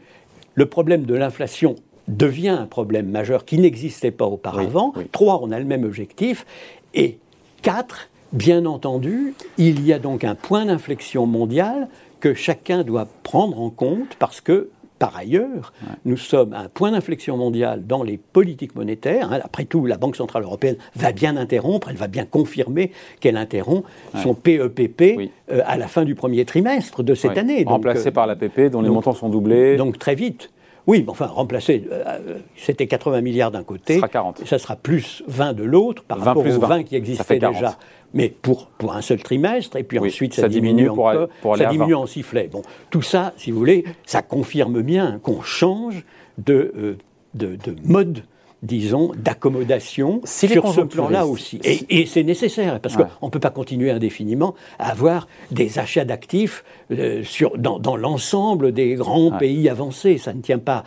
le 0.58 0.66
problème 0.66 1.04
de 1.04 1.14
l'inflation 1.14 1.76
devient 2.08 2.48
un 2.48 2.66
problème 2.66 3.08
majeur 3.08 3.44
qui 3.44 3.58
n'existait 3.58 4.10
pas 4.10 4.24
auparavant. 4.24 4.92
Trois, 5.12 5.38
on 5.40 5.52
a 5.52 5.58
le 5.60 5.64
même 5.64 5.84
objectif. 5.84 6.46
Et 6.94 7.18
quatre, 7.62 8.08
bien 8.32 8.66
entendu, 8.66 9.34
il 9.56 9.86
y 9.86 9.92
a 9.92 10.00
donc 10.00 10.24
un 10.24 10.34
point 10.34 10.66
d'inflexion 10.66 11.26
mondial 11.26 11.86
que 12.18 12.34
chacun 12.34 12.82
doit 12.82 13.06
prendre 13.22 13.60
en 13.60 13.70
compte 13.70 14.16
parce 14.18 14.40
que 14.40 14.68
par 14.98 15.16
ailleurs, 15.16 15.72
nous 16.04 16.16
sommes 16.16 16.52
à 16.52 16.60
un 16.60 16.68
point 16.68 16.90
d'inflexion 16.90 17.36
mondial 17.36 17.86
dans 17.86 18.02
les 18.02 18.18
politiques 18.18 18.74
monétaires. 18.74 19.32
Hein. 19.32 19.40
Après 19.42 19.64
tout, 19.64 19.86
la 19.86 19.96
Banque 19.96 20.16
Centrale 20.16 20.42
Européenne 20.42 20.76
va 20.96 21.12
bien 21.12 21.36
interrompre, 21.36 21.88
elle 21.88 21.96
va 21.96 22.08
bien 22.08 22.24
confirmer 22.24 22.92
qu'elle 23.20 23.36
interrompt 23.36 23.84
son 24.22 24.34
PEPP 24.34 25.00
e 25.00 25.28
euh, 25.52 25.62
à 25.66 25.76
la 25.76 25.88
fin 25.88 26.04
du 26.04 26.14
premier 26.14 26.44
trimestre 26.44 27.02
de 27.02 27.14
cette 27.14 27.38
année. 27.38 27.64
Remplacé 27.66 28.10
par 28.10 28.26
l'APP 28.26 28.70
dont 28.70 28.82
les 28.82 28.90
montants 28.90 29.14
sont 29.14 29.28
doublés. 29.28 29.76
Donc 29.76 29.98
très 29.98 30.14
vite. 30.14 30.50
Oui, 30.88 31.04
enfin, 31.06 31.26
remplacé, 31.26 31.84
euh, 31.92 32.38
c'était 32.56 32.86
80 32.86 33.20
milliards 33.20 33.50
d'un 33.50 33.62
côté. 33.62 33.94
Ça 33.94 34.00
sera 34.00 34.08
40. 34.08 34.46
Ça 34.46 34.58
sera 34.58 34.74
plus 34.74 35.22
20 35.28 35.52
de 35.52 35.62
l'autre 35.62 36.02
par 36.02 36.18
rapport 36.18 36.44
aux 36.44 36.58
20. 36.58 36.82
qui 36.82 36.96
existaient 36.96 37.38
déjà 37.38 37.76
mais 38.14 38.28
pour, 38.28 38.68
pour 38.78 38.94
un 38.94 39.02
seul 39.02 39.22
trimestre, 39.22 39.76
et 39.76 39.82
puis 39.82 39.98
ensuite 39.98 40.34
ça, 40.34 40.48
diminue, 40.48 40.88
encore, 40.88 41.28
ça 41.56 41.66
diminue 41.66 41.94
en 41.94 42.06
sifflet. 42.06 42.48
Bon, 42.50 42.62
tout 42.90 43.02
ça, 43.02 43.34
si 43.36 43.50
vous 43.50 43.58
voulez, 43.58 43.84
ça 44.06 44.22
confirme 44.22 44.82
bien 44.82 45.20
qu'on 45.22 45.42
change 45.42 46.04
de, 46.38 46.72
euh, 46.76 46.96
de, 47.34 47.56
de, 47.56 47.76
mode 47.84 48.22
disons, 48.62 49.12
d'accommodation 49.16 50.20
sur 50.24 50.72
ce 50.72 50.80
plan-là 50.80 51.26
aussi. 51.26 51.60
Et, 51.64 52.06
c'est 52.06 52.22
nécessaire, 52.22 52.80
parce 52.80 52.96
qu'on 52.96 53.26
ne 53.26 53.30
peut 53.30 53.40
pas 53.40 53.50
continuer 53.50 53.90
indéfiniment 53.90 54.54
à 54.78 54.90
avoir 54.90 55.28
des 55.50 55.78
achats 55.78 56.04
d'actifs 56.04 56.64
euh, 56.90 57.22
dans, 57.56 57.78
dans 57.78 57.96
l'ensemble 57.96 58.72
des 58.72 58.94
grands 58.94 59.32
pays 59.32 59.68
avancés. 59.68 60.18
Ça 60.18 60.32
ne 60.32 60.40
tient 60.40 60.58
pas. 60.58 60.84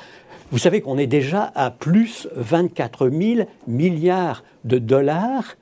Vous 0.51 0.57
savez 0.57 0.81
qu'on 0.81 0.97
est 0.97 1.07
déjà 1.07 1.51
à 1.55 1.71
plus 1.71 2.27
24 2.35 3.09
000 3.09 3.47
milliards 3.67 4.43
de 4.65 4.77
dollars 4.77 5.55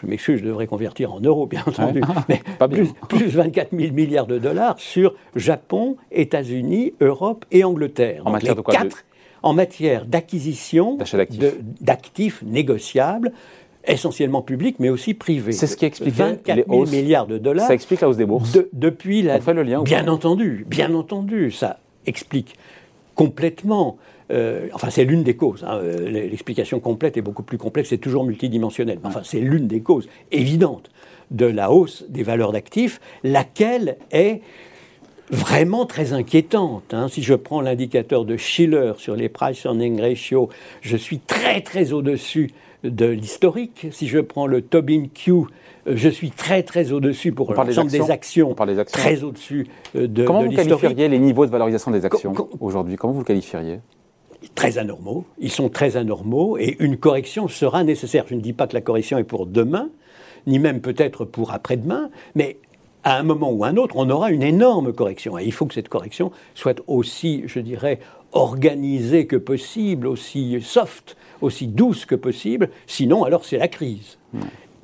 je 0.00 0.06
m'excuse, 0.06 0.40
je 0.40 0.44
devrais 0.44 0.66
convertir 0.66 1.12
en 1.12 1.20
euros, 1.20 1.46
bien 1.46 1.62
entendu, 1.66 2.02
mais 2.28 2.40
plus, 2.68 2.92
plus, 3.08 3.28
24 3.28 3.76
000 3.76 3.92
milliards 3.92 4.26
de 4.26 4.38
dollars 4.38 4.78
sur 4.78 5.14
Japon, 5.34 5.96
États-Unis, 6.12 6.94
Europe 7.00 7.44
et 7.50 7.64
Angleterre. 7.64 8.22
En 8.24 8.30
matière 8.30 8.54
de 8.54 8.60
quoi 8.60 8.74
quatre, 8.74 9.04
En 9.42 9.52
matière 9.52 10.04
d'acquisition 10.06 10.98
d'actifs 11.80 12.42
négociables 12.42 13.32
essentiellement 13.86 14.42
publics, 14.42 14.76
mais 14.78 14.90
aussi 14.90 15.14
privés. 15.14 15.52
C'est 15.52 15.66
ce 15.66 15.76
qui 15.76 15.86
explique 15.86 16.14
24 16.14 16.68
000 16.68 16.86
milliards 16.86 17.26
de 17.26 17.38
dollars. 17.38 17.66
Ça 17.66 17.74
explique 17.74 18.00
la 18.00 18.08
hausse 18.08 18.16
des 18.16 18.26
bourses. 18.26 18.58
depuis 18.72 19.22
la. 19.22 19.36
On 19.36 19.40
fait 19.40 19.54
le 19.54 19.62
lien. 19.62 19.82
Bien 19.82 20.08
entendu, 20.08 20.66
bien 20.68 20.92
entendu, 20.94 21.50
ça 21.50 21.78
explique 22.06 22.54
complètement 23.14 23.98
euh, 24.30 24.68
enfin, 24.72 24.90
c'est 24.90 25.04
l'une 25.04 25.22
des 25.22 25.36
causes. 25.36 25.64
Hein. 25.64 25.78
Euh, 25.82 26.08
l'explication 26.10 26.80
complète 26.80 27.16
est 27.16 27.22
beaucoup 27.22 27.42
plus 27.42 27.58
complexe, 27.58 27.88
c'est 27.90 27.98
toujours 27.98 28.24
multidimensionnel. 28.24 28.98
Enfin, 29.04 29.22
c'est 29.24 29.40
l'une 29.40 29.66
des 29.66 29.80
causes 29.80 30.08
évidentes 30.32 30.90
de 31.30 31.46
la 31.46 31.70
hausse 31.70 32.04
des 32.08 32.22
valeurs 32.22 32.52
d'actifs, 32.52 33.00
laquelle 33.22 33.96
est 34.10 34.42
vraiment 35.30 35.86
très 35.86 36.12
inquiétante. 36.12 36.92
Hein. 36.92 37.08
Si 37.08 37.22
je 37.22 37.34
prends 37.34 37.60
l'indicateur 37.60 38.24
de 38.24 38.36
Schiller 38.36 38.92
sur 38.98 39.14
les 39.16 39.28
price 39.28 39.64
earning 39.64 40.00
ratio, 40.00 40.48
je 40.80 40.96
suis 40.96 41.18
très 41.18 41.60
très 41.60 41.92
au-dessus 41.92 42.50
de 42.84 43.06
l'historique. 43.06 43.88
Si 43.90 44.08
je 44.08 44.18
prends 44.18 44.46
le 44.46 44.62
Tobin 44.62 45.06
Q, 45.12 45.32
euh, 45.32 45.44
je 45.88 46.08
suis 46.08 46.30
très 46.30 46.62
très 46.62 46.92
au-dessus 46.92 47.32
pour 47.32 47.52
l'ensemble 47.52 47.90
des 47.90 48.10
actions, 48.10 48.54
des 48.66 48.78
actions. 48.78 49.00
très 49.00 49.24
au-dessus 49.24 49.66
de, 49.94 50.06
de 50.06 50.24
Comment 50.24 50.44
vous 50.44 50.52
qualifieriez 50.52 51.08
les 51.08 51.18
niveaux 51.18 51.46
de 51.46 51.50
valorisation 51.50 51.90
des 51.90 52.04
actions 52.04 52.34
aujourd'hui? 52.60 52.96
Comment 52.96 53.12
vous 53.12 53.20
le 53.20 53.24
qualifieriez? 53.24 53.80
Très 54.54 54.78
anormaux. 54.78 55.24
Ils 55.38 55.50
sont 55.50 55.68
très 55.68 55.96
anormaux 55.96 56.56
et 56.58 56.76
une 56.78 56.96
correction 56.96 57.48
sera 57.48 57.82
nécessaire. 57.82 58.24
Je 58.28 58.34
ne 58.34 58.40
dis 58.40 58.52
pas 58.52 58.68
que 58.68 58.74
la 58.74 58.80
correction 58.80 59.18
est 59.18 59.24
pour 59.24 59.46
demain, 59.46 59.90
ni 60.46 60.60
même 60.60 60.80
peut-être 60.80 61.24
pour 61.24 61.52
après-demain, 61.52 62.10
mais 62.36 62.58
à 63.04 63.18
un 63.18 63.22
moment 63.22 63.50
ou 63.50 63.64
à 63.64 63.68
un 63.68 63.76
autre, 63.76 63.96
on 63.96 64.10
aura 64.10 64.30
une 64.30 64.42
énorme 64.42 64.92
correction. 64.92 65.38
Et 65.38 65.44
il 65.44 65.52
faut 65.52 65.66
que 65.66 65.74
cette 65.74 65.88
correction 65.88 66.32
soit 66.54 66.80
aussi, 66.86 67.44
je 67.46 67.60
dirais, 67.60 68.00
organisée 68.32 69.26
que 69.26 69.36
possible, 69.36 70.06
aussi 70.06 70.60
soft, 70.60 71.16
aussi 71.40 71.66
douce 71.66 72.04
que 72.04 72.14
possible. 72.14 72.70
Sinon, 72.86 73.24
alors 73.24 73.44
c'est 73.44 73.58
la 73.58 73.68
crise. 73.68 74.18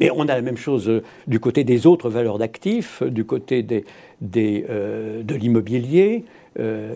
Et 0.01 0.11
on 0.11 0.23
a 0.23 0.35
la 0.35 0.43
même 0.43 0.57
chose 0.57 0.89
euh, 0.89 1.03
du 1.27 1.39
côté 1.39 1.63
des 1.65 1.87
autres 1.87 2.11
valeurs 2.11 2.39
d'actifs, 2.39 3.03
du 3.03 3.25
côté 3.25 3.63
des, 3.63 3.85
euh, 4.69 5.23
de 5.23 5.35
l'immobilier. 5.35 6.25
Euh, 6.59 6.95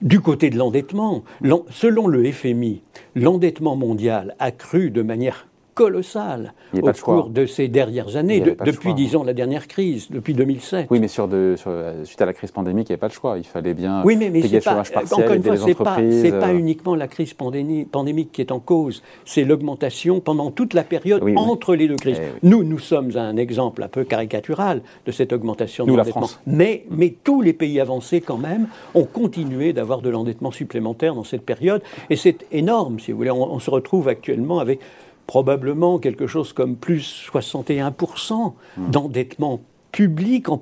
du 0.00 0.20
côté 0.20 0.48
de 0.48 0.56
l'endettement, 0.56 1.24
selon 1.70 2.06
le 2.06 2.30
FMI, 2.30 2.82
l'endettement 3.16 3.74
mondial 3.74 4.36
a 4.38 4.52
cru 4.52 4.90
de 4.90 5.02
manière 5.02 5.47
colossale 5.78 6.54
au 6.74 6.92
cours 6.92 7.30
de 7.30 7.46
ces 7.46 7.68
dernières 7.68 8.16
années, 8.16 8.40
depuis, 8.40 8.94
disons, 8.94 9.22
la 9.22 9.32
dernière 9.32 9.68
crise, 9.68 10.10
depuis 10.10 10.34
2007. 10.34 10.88
Oui, 10.90 10.98
mais 10.98 11.06
sur 11.06 11.28
de, 11.28 11.54
euh, 11.68 12.04
suite 12.04 12.20
à 12.20 12.26
la 12.26 12.32
crise 12.32 12.50
pandémique, 12.50 12.88
il 12.88 12.92
n'y 12.92 12.94
avait 12.94 13.00
pas 13.00 13.06
de 13.06 13.12
choix. 13.12 13.38
Il 13.38 13.44
fallait 13.44 13.74
bien 13.74 14.02
oui, 14.04 14.16
mais, 14.16 14.28
mais 14.28 14.40
payer 14.40 14.56
le 14.56 14.60
chômage 14.60 14.90
partiel, 14.90 15.22
encore 15.22 15.36
une 15.36 15.42
fois, 15.44 15.54
les 15.54 15.62
entreprises. 15.62 16.22
Ce 16.22 16.26
n'est 16.26 16.38
pas, 16.40 16.52
uniquement 16.52 16.96
la 16.96 17.06
crise 17.06 17.32
pandémique 17.32 18.32
qui 18.32 18.40
est 18.40 18.50
en 18.50 18.58
cause, 18.58 19.04
c'est 19.24 19.44
l'augmentation 19.44 20.18
pendant 20.18 20.50
toute 20.50 20.74
la 20.74 20.82
période 20.82 21.22
entre 21.36 21.76
les 21.76 21.86
deux 21.86 21.94
crises. 21.94 22.20
Eh 22.20 22.46
nous, 22.48 22.64
nous 22.64 22.80
sommes 22.80 23.16
un 23.16 23.36
exemple 23.36 23.84
un 23.84 23.88
peu 23.88 24.02
caricatural 24.02 24.82
de 25.06 25.12
cette 25.12 25.32
augmentation 25.32 25.86
de 25.86 25.94
l'endettement. 25.94 26.28
Mais, 26.48 26.86
mais 26.90 27.14
tous 27.22 27.40
les 27.40 27.52
pays 27.52 27.78
avancés, 27.78 28.20
quand 28.20 28.38
même, 28.38 28.66
ont 28.96 29.04
continué 29.04 29.72
d'avoir 29.72 30.02
de 30.02 30.10
l'endettement 30.10 30.50
supplémentaire 30.50 31.14
dans 31.14 31.24
cette 31.24 31.42
période. 31.42 31.82
Et 32.10 32.16
c'est 32.16 32.46
énorme, 32.50 32.98
si 32.98 33.12
vous 33.12 33.18
voulez. 33.18 33.30
on 33.30 33.60
se 33.60 33.70
retrouve 33.70 34.08
actuellement 34.08 34.58
avec 34.58 34.80
probablement 35.28 35.98
quelque 35.98 36.26
chose 36.26 36.52
comme 36.52 36.74
plus 36.74 37.30
61% 37.30 38.54
mmh. 38.78 38.90
d'endettement 38.90 39.60
public, 39.92 40.48
en 40.48 40.58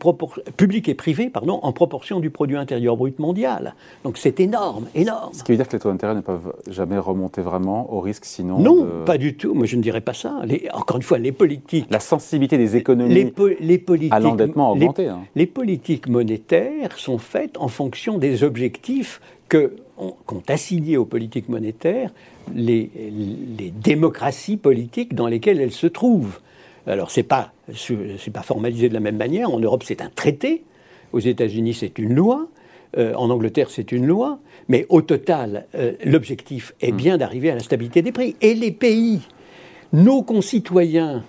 public 0.57 0.89
et 0.89 0.95
privé 0.95 1.31
pardon, 1.31 1.61
en 1.63 1.73
proportion 1.73 2.21
du 2.21 2.31
produit 2.31 2.57
intérieur 2.57 2.97
brut 2.97 3.19
mondial. 3.19 3.75
Donc 4.05 4.19
c'est 4.19 4.41
énorme, 4.41 4.87
énorme. 4.95 5.33
Ce 5.33 5.45
qui 5.45 5.53
veut 5.53 5.57
dire 5.57 5.69
que 5.69 5.73
les 5.75 5.79
taux 5.79 5.91
d'intérêt 5.91 6.15
ne 6.15 6.21
peuvent 6.21 6.53
jamais 6.69 6.99
remonter 6.99 7.43
vraiment 7.43 7.93
au 7.93 8.01
risque 8.01 8.25
sinon 8.25 8.59
Non, 8.59 8.87
pas 9.05 9.19
du 9.19 9.37
tout. 9.37 9.55
Moi 9.55 9.67
je 9.67 9.77
ne 9.77 9.83
dirais 9.83 10.01
pas 10.01 10.15
ça. 10.15 10.43
encore 10.73 10.97
une 10.97 11.03
fois, 11.03 11.19
les 11.19 11.33
politiques... 11.33 11.87
La 11.91 12.01
sensibilité 12.01 12.59
des 12.59 12.77
économies 12.77 13.15
les, 13.61 13.79
politiques, 13.79 14.13
à 14.13 14.21
l'endettement 14.21 14.69
a 14.69 14.73
augmenté. 14.73 15.09
Hein. 15.09 15.21
Les, 15.35 15.47
politiques 15.47 16.09
monétaires 16.09 16.99
sont 16.99 17.19
faites 17.19 17.57
en 17.59 17.69
fonction 17.69 18.19
des 18.19 18.43
objectifs 18.43 19.21
qu'ont 19.97 20.43
assigné 20.49 20.97
aux 20.97 21.05
politiques 21.05 21.49
monétaires 21.49 22.11
les, 22.55 22.91
les, 23.59 23.71
démocraties 23.71 24.57
politiques 24.57 25.15
dans 25.15 25.27
lesquelles 25.27 25.61
elles 25.61 25.73
se 25.73 25.87
trouvent. 25.87 26.41
Alors, 26.87 27.11
ce 27.11 27.21
n'est 27.21 27.25
pas, 27.25 27.53
pas 28.33 28.43
formalisé 28.43 28.89
de 28.89 28.95
la 28.95 29.01
même 29.01 29.17
manière. 29.17 29.51
En 29.51 29.59
Europe, 29.59 29.83
c'est 29.85 30.01
un 30.01 30.11
traité. 30.15 30.65
Aux 31.13 31.21
États-Unis, 31.21 31.75
c'est 31.75 31.99
une 31.99 32.15
loi. 32.15 32.49
Euh, 32.99 33.15
en 33.15 33.31
Angleterre, 33.31 33.71
c'est 33.71 33.93
une 33.93 34.07
loi. 34.07 34.39
Mais 34.69 34.87
au 34.89 35.03
total, 35.03 35.67
euh, 35.75 35.93
l'objectif 36.05 36.75
est 36.81 36.93
hmm. 36.93 36.97
bien 36.97 37.19
d'arriver 37.19 37.51
à 37.51 37.55
la 37.55 37.61
stabilité 37.61 38.03
des 38.03 38.13
prix. 38.13 38.37
Et 38.41 38.55
les 38.55 38.71
pays, 38.71 39.21
nos 39.93 40.23
concitoyens 40.23 41.25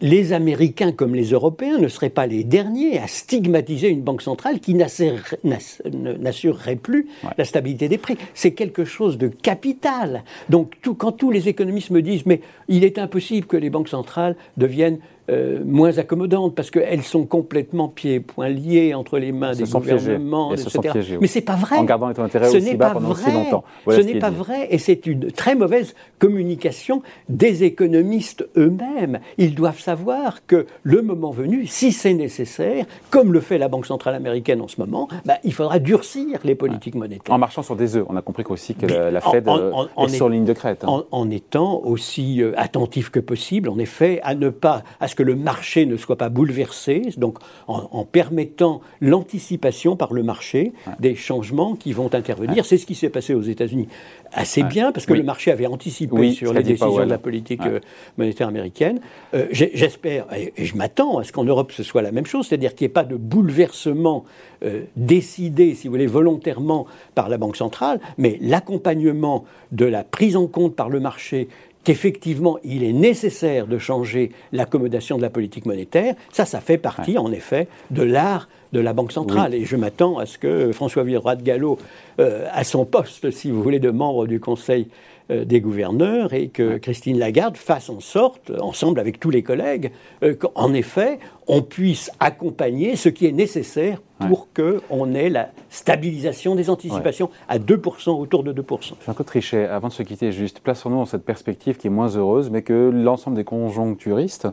les 0.00 0.32
Américains 0.32 0.92
comme 0.92 1.14
les 1.14 1.30
Européens 1.30 1.78
ne 1.78 1.88
seraient 1.88 2.10
pas 2.10 2.26
les 2.26 2.44
derniers 2.44 2.98
à 2.98 3.06
stigmatiser 3.06 3.88
une 3.88 4.02
banque 4.02 4.22
centrale 4.22 4.60
qui 4.60 4.74
n'assurerait 4.74 6.76
plus 6.76 7.08
la 7.36 7.44
stabilité 7.44 7.88
des 7.88 7.98
prix. 7.98 8.16
C'est 8.34 8.52
quelque 8.52 8.84
chose 8.84 9.18
de 9.18 9.28
capital. 9.28 10.24
Donc 10.48 10.76
quand 10.98 11.12
tous 11.12 11.30
les 11.30 11.48
économistes 11.48 11.90
me 11.90 12.02
disent 12.02 12.26
mais 12.26 12.40
il 12.68 12.84
est 12.84 12.98
impossible 12.98 13.46
que 13.46 13.56
les 13.56 13.70
banques 13.70 13.88
centrales 13.88 14.36
deviennent 14.56 14.98
euh, 15.30 15.62
moins 15.64 15.98
accommodantes 15.98 16.54
parce 16.54 16.70
qu'elles 16.70 17.02
sont 17.02 17.26
complètement 17.26 17.88
pieds 17.88 18.14
et 18.14 18.20
poings 18.20 18.48
liés 18.48 18.94
entre 18.94 19.18
les 19.18 19.32
mains 19.32 19.52
des 19.52 19.64
gouvernements, 19.64 20.54
etc. 20.54 20.80
Mais 21.20 21.26
c'est 21.26 21.42
pas 21.42 21.56
vrai. 21.56 21.76
En 21.76 21.84
gardant 21.84 22.08
les 22.08 22.14
d'intérêt 22.14 22.48
aussi 22.48 22.76
bas 22.76 22.90
pendant 22.90 23.12
vrai. 23.12 23.32
longtemps. 23.32 23.64
ce 23.88 24.00
n'est 24.00 24.18
pas 24.18 24.30
vrai 24.30 24.68
et 24.70 24.78
c'est 24.78 25.06
une 25.06 25.30
très 25.30 25.54
mauvaise 25.54 25.94
communication 26.18 27.02
des 27.28 27.64
économistes 27.64 28.48
eux-mêmes. 28.56 29.20
Ils 29.36 29.54
doivent 29.54 29.80
savoir 29.80 30.46
que 30.46 30.66
le 30.82 31.02
moment 31.02 31.30
venu, 31.30 31.66
si 31.66 31.92
c'est 31.92 32.14
nécessaire, 32.14 32.86
comme 33.10 33.32
le 33.32 33.40
fait 33.40 33.58
la 33.58 33.68
Banque 33.68 33.86
centrale 33.86 34.14
américaine 34.14 34.60
en 34.60 34.68
ce 34.68 34.80
moment, 34.80 35.08
bah, 35.24 35.34
il 35.44 35.52
faudra 35.52 35.78
durcir 35.78 36.40
les 36.44 36.54
politiques 36.54 36.94
monétaires. 36.94 37.34
En 37.34 37.38
marchant 37.38 37.62
sur 37.62 37.76
des 37.76 37.96
œufs, 37.96 38.06
on 38.08 38.16
a 38.16 38.22
compris 38.22 38.44
aussi 38.48 38.74
que 38.74 38.86
la, 38.86 39.20
Fed 39.20 39.46
euh, 39.46 39.84
est, 39.98 40.08
sur 40.08 40.28
ligne 40.28 40.44
de 40.44 40.52
crête. 40.52 40.84
Hein. 40.84 41.04
En, 41.10 41.30
étant 41.30 41.82
aussi 41.84 42.42
euh, 42.42 42.52
attentif 42.56 43.10
que 43.10 43.20
possible, 43.20 43.68
en 43.68 43.78
effet, 43.78 44.20
à 44.22 44.34
ne 44.34 44.48
pas 44.48 44.82
à 45.00 45.08
ce 45.08 45.14
que 45.18 45.24
le 45.24 45.34
marché 45.34 45.84
ne 45.84 45.96
soit 45.96 46.14
pas 46.14 46.28
bouleversé, 46.28 47.02
donc 47.16 47.38
en, 47.66 48.04
permettant 48.04 48.80
l'anticipation 49.00 49.96
par 49.96 50.12
le 50.12 50.22
marché 50.22 50.72
des 51.00 51.16
changements 51.16 51.74
qui 51.74 51.92
vont 51.92 52.14
intervenir. 52.14 52.64
C'est 52.64 52.78
ce 52.78 52.86
qui 52.86 52.94
s'est 52.94 53.08
passé 53.08 53.34
aux 53.34 53.42
États-Unis 53.42 53.88
assez 54.32 54.62
bien, 54.62 54.92
parce 54.92 55.06
que 55.06 55.14
le 55.14 55.24
marché 55.24 55.50
avait 55.50 55.66
anticipé 55.66 56.30
sur 56.30 56.52
les 56.52 56.62
décisions 56.62 57.04
de 57.04 57.10
la 57.10 57.18
politique 57.18 57.66
euh, 57.66 57.80
monétaire 58.16 58.46
américaine. 58.46 59.00
Euh, 59.34 59.46
j'espère, 59.50 60.26
et, 60.36 60.52
je 60.56 60.76
m'attends 60.76 61.18
à 61.18 61.24
ce 61.24 61.32
qu'en 61.32 61.44
Europe 61.44 61.72
ce 61.72 61.82
soit 61.82 62.02
la 62.02 62.12
même 62.12 62.26
chose, 62.26 62.46
c'est-à-dire 62.46 62.76
qu'il 62.76 62.84
n'y 62.84 62.90
ait 62.90 62.92
pas 62.92 63.04
de 63.04 63.16
bouleversement 63.16 64.24
euh, 64.64 64.82
décidé, 64.96 65.74
si 65.74 65.88
vous 65.88 65.94
voulez, 65.94 66.06
volontairement 66.06 66.86
par 67.16 67.28
la 67.28 67.38
Banque 67.38 67.56
centrale, 67.56 67.98
mais 68.18 68.38
l'accompagnement 68.40 69.44
de 69.72 69.84
la 69.84 70.04
prise 70.04 70.36
en 70.36 70.46
compte 70.46 70.76
par 70.76 70.90
le 70.90 71.00
marché 71.00 71.48
qu'effectivement 71.88 72.58
il 72.64 72.84
est 72.84 72.92
nécessaire 72.92 73.66
de 73.66 73.78
changer 73.78 74.30
l'accommodation 74.52 75.16
de 75.16 75.22
la 75.22 75.30
politique 75.30 75.64
monétaire, 75.64 76.14
ça, 76.30 76.44
ça 76.44 76.60
fait 76.60 76.76
partie 76.76 77.16
en 77.16 77.32
effet 77.32 77.66
de 77.90 78.02
l'art 78.02 78.50
de 78.74 78.80
la 78.80 78.92
Banque 78.92 79.10
centrale. 79.10 79.54
Et 79.54 79.64
je 79.64 79.74
m'attends 79.74 80.18
à 80.18 80.26
ce 80.26 80.36
que 80.36 80.70
François 80.72 81.02
Villeroy 81.02 81.36
de 81.36 81.42
Gallo, 81.42 81.78
euh, 82.20 82.46
à 82.52 82.64
son 82.64 82.84
poste, 82.84 83.30
si 83.30 83.50
vous 83.50 83.62
voulez, 83.62 83.78
de 83.78 83.88
membre 83.88 84.26
du 84.26 84.38
Conseil 84.38 84.88
des 85.30 85.60
gouverneurs, 85.60 86.32
et 86.32 86.48
que 86.48 86.78
Christine 86.78 87.18
Lagarde 87.18 87.56
fasse 87.56 87.90
en 87.90 88.00
sorte, 88.00 88.50
ensemble 88.60 89.00
avec 89.00 89.20
tous 89.20 89.30
les 89.30 89.42
collègues, 89.42 89.92
euh, 90.22 90.34
qu'en 90.34 90.72
effet, 90.72 91.18
on 91.46 91.62
puisse 91.62 92.10
accompagner 92.20 92.96
ce 92.96 93.08
qui 93.08 93.26
est 93.26 93.32
nécessaire 93.32 94.00
pour 94.18 94.48
qu'on 94.52 95.14
ait 95.14 95.28
la 95.28 95.50
stabilisation 95.70 96.54
des 96.54 96.70
anticipations 96.70 97.30
à 97.48 97.58
2%, 97.58 98.10
autour 98.10 98.42
de 98.42 98.52
2%. 98.52 98.94
Jean-Claude 99.06 99.26
Trichet, 99.26 99.66
avant 99.66 99.88
de 99.88 99.92
se 99.92 100.02
quitter, 100.02 100.32
juste 100.32 100.60
plaçons-nous 100.60 100.96
dans 100.96 101.06
cette 101.06 101.24
perspective 101.24 101.76
qui 101.76 101.86
est 101.86 101.90
moins 101.90 102.08
heureuse, 102.08 102.50
mais 102.50 102.62
que 102.62 102.90
l'ensemble 102.92 103.36
des 103.36 103.44
conjoncturistes, 103.44 104.48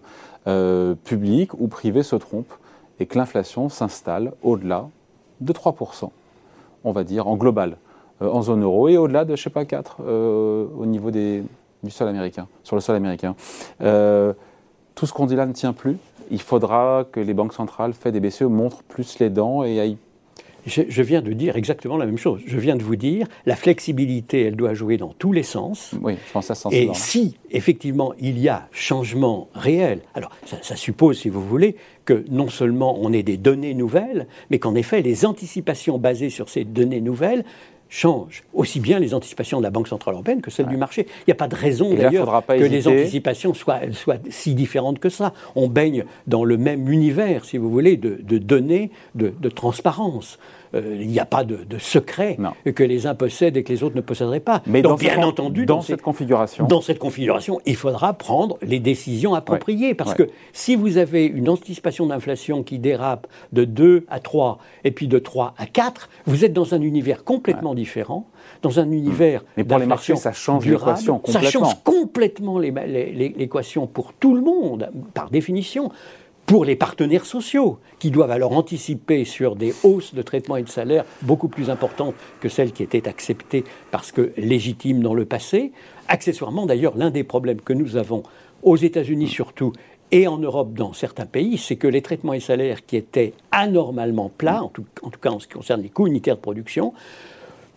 publics 1.03 1.53
ou 1.55 1.67
privés, 1.67 2.03
se 2.03 2.15
trompent 2.15 2.53
et 2.99 3.05
que 3.05 3.17
l'inflation 3.17 3.69
s'installe 3.69 4.33
au-delà 4.43 4.87
de 5.41 5.53
3%, 5.53 6.11
on 6.83 6.91
va 6.91 7.03
dire, 7.03 7.27
en 7.27 7.35
global, 7.35 7.71
euh, 7.71 7.75
en 8.21 8.41
zone 8.41 8.63
euro, 8.63 8.87
et 8.87 8.97
au-delà 8.97 9.25
de, 9.25 9.35
je 9.35 9.41
ne 9.41 9.43
sais 9.43 9.49
pas, 9.49 9.65
4 9.65 9.97
euh, 10.01 10.67
au 10.77 10.85
niveau 10.85 11.11
des, 11.11 11.43
du 11.83 11.91
sol 11.91 12.07
américain, 12.07 12.47
sur 12.63 12.75
le 12.75 12.81
sol 12.81 12.95
américain. 12.95 13.35
Euh, 13.81 14.33
tout 14.95 15.05
ce 15.05 15.13
qu'on 15.13 15.25
dit 15.25 15.35
là 15.35 15.45
ne 15.45 15.53
tient 15.53 15.73
plus. 15.73 15.97
Il 16.31 16.41
faudra 16.41 17.05
que 17.11 17.19
les 17.19 17.33
banques 17.33 17.53
centrales, 17.53 17.93
Fed 17.93 18.13
des 18.13 18.19
BCE, 18.19 18.43
montrent 18.43 18.83
plus 18.83 19.19
les 19.19 19.29
dents 19.29 19.63
et 19.63 19.79
aillent 19.79 19.97
je, 20.65 21.01
viens 21.01 21.21
de 21.21 21.31
dire 21.33 21.57
exactement 21.57 21.97
la 21.97 22.05
même 22.05 22.17
chose. 22.17 22.41
Je 22.45 22.57
viens 22.57 22.75
de 22.75 22.83
vous 22.83 22.95
dire, 22.95 23.27
la 23.45 23.55
flexibilité, 23.55 24.41
elle 24.41 24.55
doit 24.55 24.73
jouer 24.73 24.97
dans 24.97 25.13
tous 25.13 25.31
les 25.31 25.43
sens. 25.43 25.93
Oui, 26.01 26.15
je 26.25 26.31
pense 26.31 26.49
à 26.49 26.55
ça. 26.55 26.69
Et 26.71 26.89
si, 26.93 27.37
effectivement, 27.51 28.13
il 28.19 28.39
y 28.39 28.49
a 28.49 28.67
changement 28.71 29.47
réel, 29.53 30.01
alors 30.15 30.31
ça, 30.45 30.57
ça, 30.61 30.75
suppose, 30.75 31.19
si 31.19 31.29
vous 31.29 31.45
voulez, 31.45 31.75
que 32.03 32.25
non 32.29 32.49
seulement 32.49 32.97
on 32.99 33.13
ait 33.13 33.23
des 33.23 33.37
données 33.37 33.73
nouvelles, 33.73 34.27
mais 34.49 34.57
qu'en 34.59 34.75
effet, 34.75 35.01
les 35.01 35.25
anticipations 35.25 35.97
basées 35.97 36.31
sur 36.31 36.49
ces 36.49 36.63
données 36.63 37.01
nouvelles 37.01 37.45
changent 37.89 38.43
aussi 38.53 38.79
bien 38.79 38.99
les 38.99 39.13
anticipations 39.13 39.59
de 39.59 39.63
la 39.63 39.69
Banque 39.69 39.87
Centrale 39.87 40.15
Européenne 40.15 40.41
que 40.41 40.51
celles 40.51 40.67
du 40.67 40.77
marché. 40.77 41.07
Il 41.19 41.23
n'y 41.27 41.31
a 41.31 41.35
pas 41.35 41.47
de 41.47 41.55
raison 41.55 41.93
d'ailleurs 41.93 42.43
que 42.47 42.53
les 42.53 42.87
anticipations 42.87 43.53
soient, 43.53 43.79
soient, 43.91 44.17
si 44.29 44.53
différentes 44.55 44.99
que 44.99 45.09
ça. 45.09 45.33
On 45.55 45.67
baigne 45.67 46.05
dans 46.27 46.43
le 46.43 46.57
même 46.57 46.89
univers, 46.89 47.45
si 47.45 47.57
vous 47.57 47.69
voulez, 47.69 47.97
de, 47.97 48.37
données, 48.37 48.91
de, 49.15 49.33
de 49.39 49.49
transparence. 49.49 50.39
Euh, 50.75 50.97
il 50.99 51.07
n'y 51.07 51.19
a 51.19 51.25
pas 51.25 51.43
de, 51.43 51.57
secret 51.77 52.37
que 52.63 52.83
les 52.83 53.07
uns 53.07 53.15
possèdent 53.15 53.57
et 53.57 53.63
que 53.63 53.71
les 53.71 53.83
autres 53.83 53.95
ne 53.95 54.01
posséderaient 54.01 54.39
pas. 54.39 54.61
Mais 54.65 54.81
Donc, 54.81 54.99
bien 54.99 55.21
entendu, 55.23 55.65
dans, 55.65 55.81
cette 55.81 56.01
configuration, 56.01 56.65
dans 56.65 56.81
cette 56.81 56.99
configuration, 56.99 57.59
il 57.65 57.75
faudra 57.75 58.13
prendre 58.13 58.57
les 58.61 58.79
décisions 58.79 59.33
appropriées 59.33 59.93
parce 59.93 60.13
que 60.13 60.29
si 60.53 60.75
vous 60.75 60.97
avez 60.97 61.25
une 61.25 61.49
anticipation 61.49 62.07
d'inflation 62.07 62.63
qui 62.63 62.79
dérape 62.79 63.27
de 63.53 63.65
2 63.65 64.05
à 64.09 64.19
3 64.19 64.59
et 64.83 64.91
puis 64.91 65.07
de 65.07 65.19
3 65.19 65.53
à 65.57 65.65
4, 65.65 66.09
vous 66.25 66.43
êtes 66.43 66.53
dans 66.53 66.73
un 66.73 66.81
univers 66.81 67.23
complètement 67.23 67.74
différent 67.75 68.25
dans 68.61 68.79
un 68.79 68.91
univers. 68.91 69.43
Mais 69.57 69.63
pour 69.63 69.77
les 69.77 69.85
marchés, 69.85 70.15
ça 70.15 70.33
change 70.33 70.65
l'équation 70.65 71.19
complètement. 71.19 71.41
Ça 71.41 71.51
change 71.51 71.83
complètement 71.83 72.59
l'équation 72.59 73.85
pour 73.87 74.13
tout 74.13 74.33
le 74.33 74.41
monde, 74.41 74.89
par 75.13 75.29
définition 75.29 75.91
pour 76.45 76.63
les 76.63 76.75
partenaires 76.75 77.25
sociaux, 77.25 77.79
qui 77.97 78.11
doivent 78.11 78.29
alors 78.29 78.55
anticiper 78.55 79.25
sur 79.25 79.55
des 79.55 79.73
hausses 79.83 80.13
de 80.13 80.21
traitement 80.21 80.57
et 80.57 80.63
de 80.63 80.69
salaire 80.69 81.03
beaucoup 81.23 81.47
plus 81.47 81.71
importantes 81.71 82.13
que 82.39 82.49
celles 82.49 82.71
qui 82.71 82.83
étaient 82.83 83.07
acceptées 83.07 83.63
parce 83.89 84.11
que 84.11 84.31
légitimes 84.37 85.01
dans 85.01 85.15
le 85.15 85.25
passé. 85.25 85.71
Accessoirement, 86.07 86.67
d'ailleurs, 86.67 86.95
l'un 86.97 87.09
des 87.09 87.23
problèmes 87.23 87.61
que 87.61 87.73
nous 87.73 87.97
avons 87.97 88.21
aux 88.61 88.77
États-Unis 88.77 89.27
surtout 89.27 89.73
et 90.11 90.27
en 90.27 90.37
Europe 90.37 90.73
dans 90.73 90.93
certains 90.93 91.25
pays, 91.25 91.57
c'est 91.57 91.77
que 91.77 91.87
les 91.87 92.01
traitements 92.01 92.33
et 92.33 92.39
salaires 92.39 92.85
qui 92.85 92.95
étaient 92.95 93.33
anormalement 93.51 94.29
plats, 94.29 94.63
en 94.63 94.69
tout, 94.69 94.85
en 95.01 95.09
tout 95.09 95.19
cas 95.19 95.31
en 95.31 95.39
ce 95.39 95.47
qui 95.47 95.53
concerne 95.53 95.81
les 95.81 95.89
coûts 95.89 96.07
unitaires 96.07 96.35
de 96.35 96.41
production, 96.41 96.93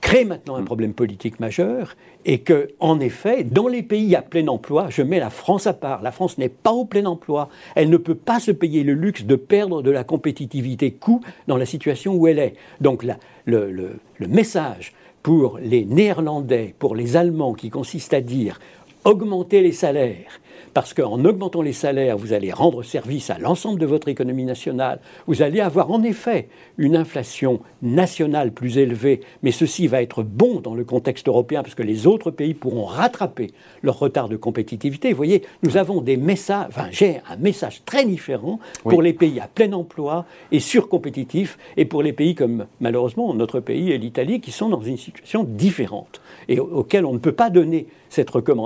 crée 0.01 0.25
maintenant 0.25 0.57
un 0.57 0.63
mm. 0.63 0.67
problème 0.67 0.95
politique 0.95 1.41
majeur 1.41 1.97
et 2.25 2.41
que, 2.41 2.71
en 2.81 3.01
effet, 3.01 3.45
dans 3.45 3.69
les 3.69 3.83
pays 3.83 4.15
à 4.17 4.23
plein 4.23 4.47
emploi, 4.49 4.87
je 4.91 5.03
mets 5.03 5.21
la 5.21 5.31
France 5.31 5.67
à 5.67 5.73
part. 5.73 6.03
La 6.03 6.13
France 6.13 6.39
n'est 6.39 6.49
pas 6.49 6.73
au 6.73 6.85
plein 6.85 7.07
emploi. 7.07 7.49
Elle 7.75 7.91
ne 7.91 7.97
peut 7.97 8.15
pas 8.15 8.41
se 8.41 8.51
payer 8.51 8.83
le 8.83 8.95
luxe 8.95 9.25
de 9.25 9.37
perdre 9.37 9.83
de 9.83 9.91
la 9.91 10.05
compétitivité 10.05 10.93
coût 10.93 11.21
dans 11.47 11.57
la 11.57 11.67
situation 11.67 12.15
où 12.15 12.27
elle 12.27 12.39
est. 12.39 12.55
Donc 12.81 13.05
le, 13.45 13.71
le 13.73 14.27
message 14.27 14.93
pour 15.23 15.59
les 15.59 15.85
Néerlandais, 15.85 16.75
pour 16.79 16.95
les 16.95 17.17
Allemands, 17.17 17.55
qui 17.55 17.71
consiste 17.71 18.15
à 18.15 18.21
dire 18.21 18.61
augmenter 19.05 19.63
les 19.63 19.73
salaires 19.73 20.41
parce 20.75 20.95
qu'en 20.95 21.25
augmentant 21.25 21.63
les 21.63 21.73
salaires, 21.73 22.17
vous 22.17 22.33
allez 22.33 22.53
rendre 22.53 22.83
service 22.83 23.31
à 23.31 23.39
l'ensemble 23.39 23.81
de 23.81 23.87
votre 23.87 24.09
économie 24.09 24.45
nationale. 24.45 25.01
Vous 25.27 25.43
allez 25.43 25.61
avoir 25.61 25.91
en 25.91 26.03
effet 26.03 26.49
une 26.77 26.97
inflation 26.97 27.61
nationale 27.83 28.53
plus 28.53 28.79
élevée, 28.79 29.21
mais 29.43 29.51
ceci 29.51 29.87
va 29.87 30.03
être 30.03 30.23
bon 30.23 30.61
dans 30.61 30.75
le 30.75 30.85
contexte 30.85 31.29
européen 31.29 31.63
parce 31.63 31.75
que 31.75 31.83
les 31.83 32.07
autres 32.07 32.31
pays 32.31 32.55
pourront 32.55 32.85
rattraper 32.85 33.49
leur 33.83 33.99
retard 33.99 34.29
de 34.29 34.37
compétitivité. 34.37 35.11
Vous 35.11 35.17
voyez, 35.17 35.43
nous 35.63 35.77
avons 35.77 36.01
des 36.01 36.17
messages, 36.17 36.67
enfin, 36.69 36.89
j'ai 36.91 37.21
un 37.31 37.37
message 37.37 37.83
très 37.85 38.05
différent 38.05 38.61
pour 38.83 39.03
les 39.03 39.13
pays 39.13 39.41
à 39.41 39.49
plein 39.49 39.73
emploi 39.73 40.25
et 40.53 40.61
surcompétitifs 40.61 41.59
et 41.77 41.85
pour 41.85 42.03
les 42.03 42.13
pays 42.13 42.35
comme 42.35 42.67
malheureusement 42.81 43.33
notre 43.35 43.61
pays 43.61 43.93
et 43.93 43.99
l'Italie 43.99 44.41
qui 44.41 44.53
sont 44.53 44.69
dans 44.69 44.83
une 44.83 44.97
situation 44.97 45.45
différente 45.45 46.21
et 46.49 46.61
auquel 46.61 47.05
on 47.05 47.13
ne 47.13 47.19
peut 47.19 47.33
pas 47.33 47.51
donner 47.51 47.87
cette 48.09 48.31
recommandation 48.31 48.59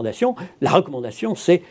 la 0.61 0.71
recommandation, 0.71 1.35
c'est 1.35 1.63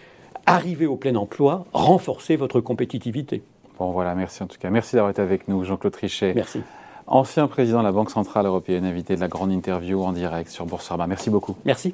arriver 0.46 0.86
au 0.86 0.96
plein 0.96 1.16
emploi, 1.16 1.66
renforcer 1.74 2.36
votre 2.36 2.62
compétitivité. 2.62 3.44
Bon, 3.80 3.92
voilà, 3.92 4.16
merci 4.16 4.44
en 4.44 4.48
tout 4.48 4.58
cas. 4.60 4.70
Merci 4.70 4.96
d'avoir 4.96 5.12
été 5.12 5.22
avec 5.22 5.48
nous, 5.48 5.64
Jean-Claude 5.64 5.94
Trichet. 5.94 6.34
Merci. 6.36 6.62
Ancien 7.08 7.48
président 7.48 7.80
de 7.80 7.84
la 7.84 7.92
Banque 7.92 8.12
Centrale 8.12 8.46
Européenne, 8.46 8.86
invité 8.86 9.16
de 9.16 9.22
la 9.22 9.28
grande 9.28 9.52
interview 9.52 10.04
en 10.04 10.14
direct 10.14 10.50
sur 10.50 10.66
Boursorama. 10.66 11.08
Merci 11.08 11.30
beaucoup. 11.30 11.56
Merci. 11.66 11.94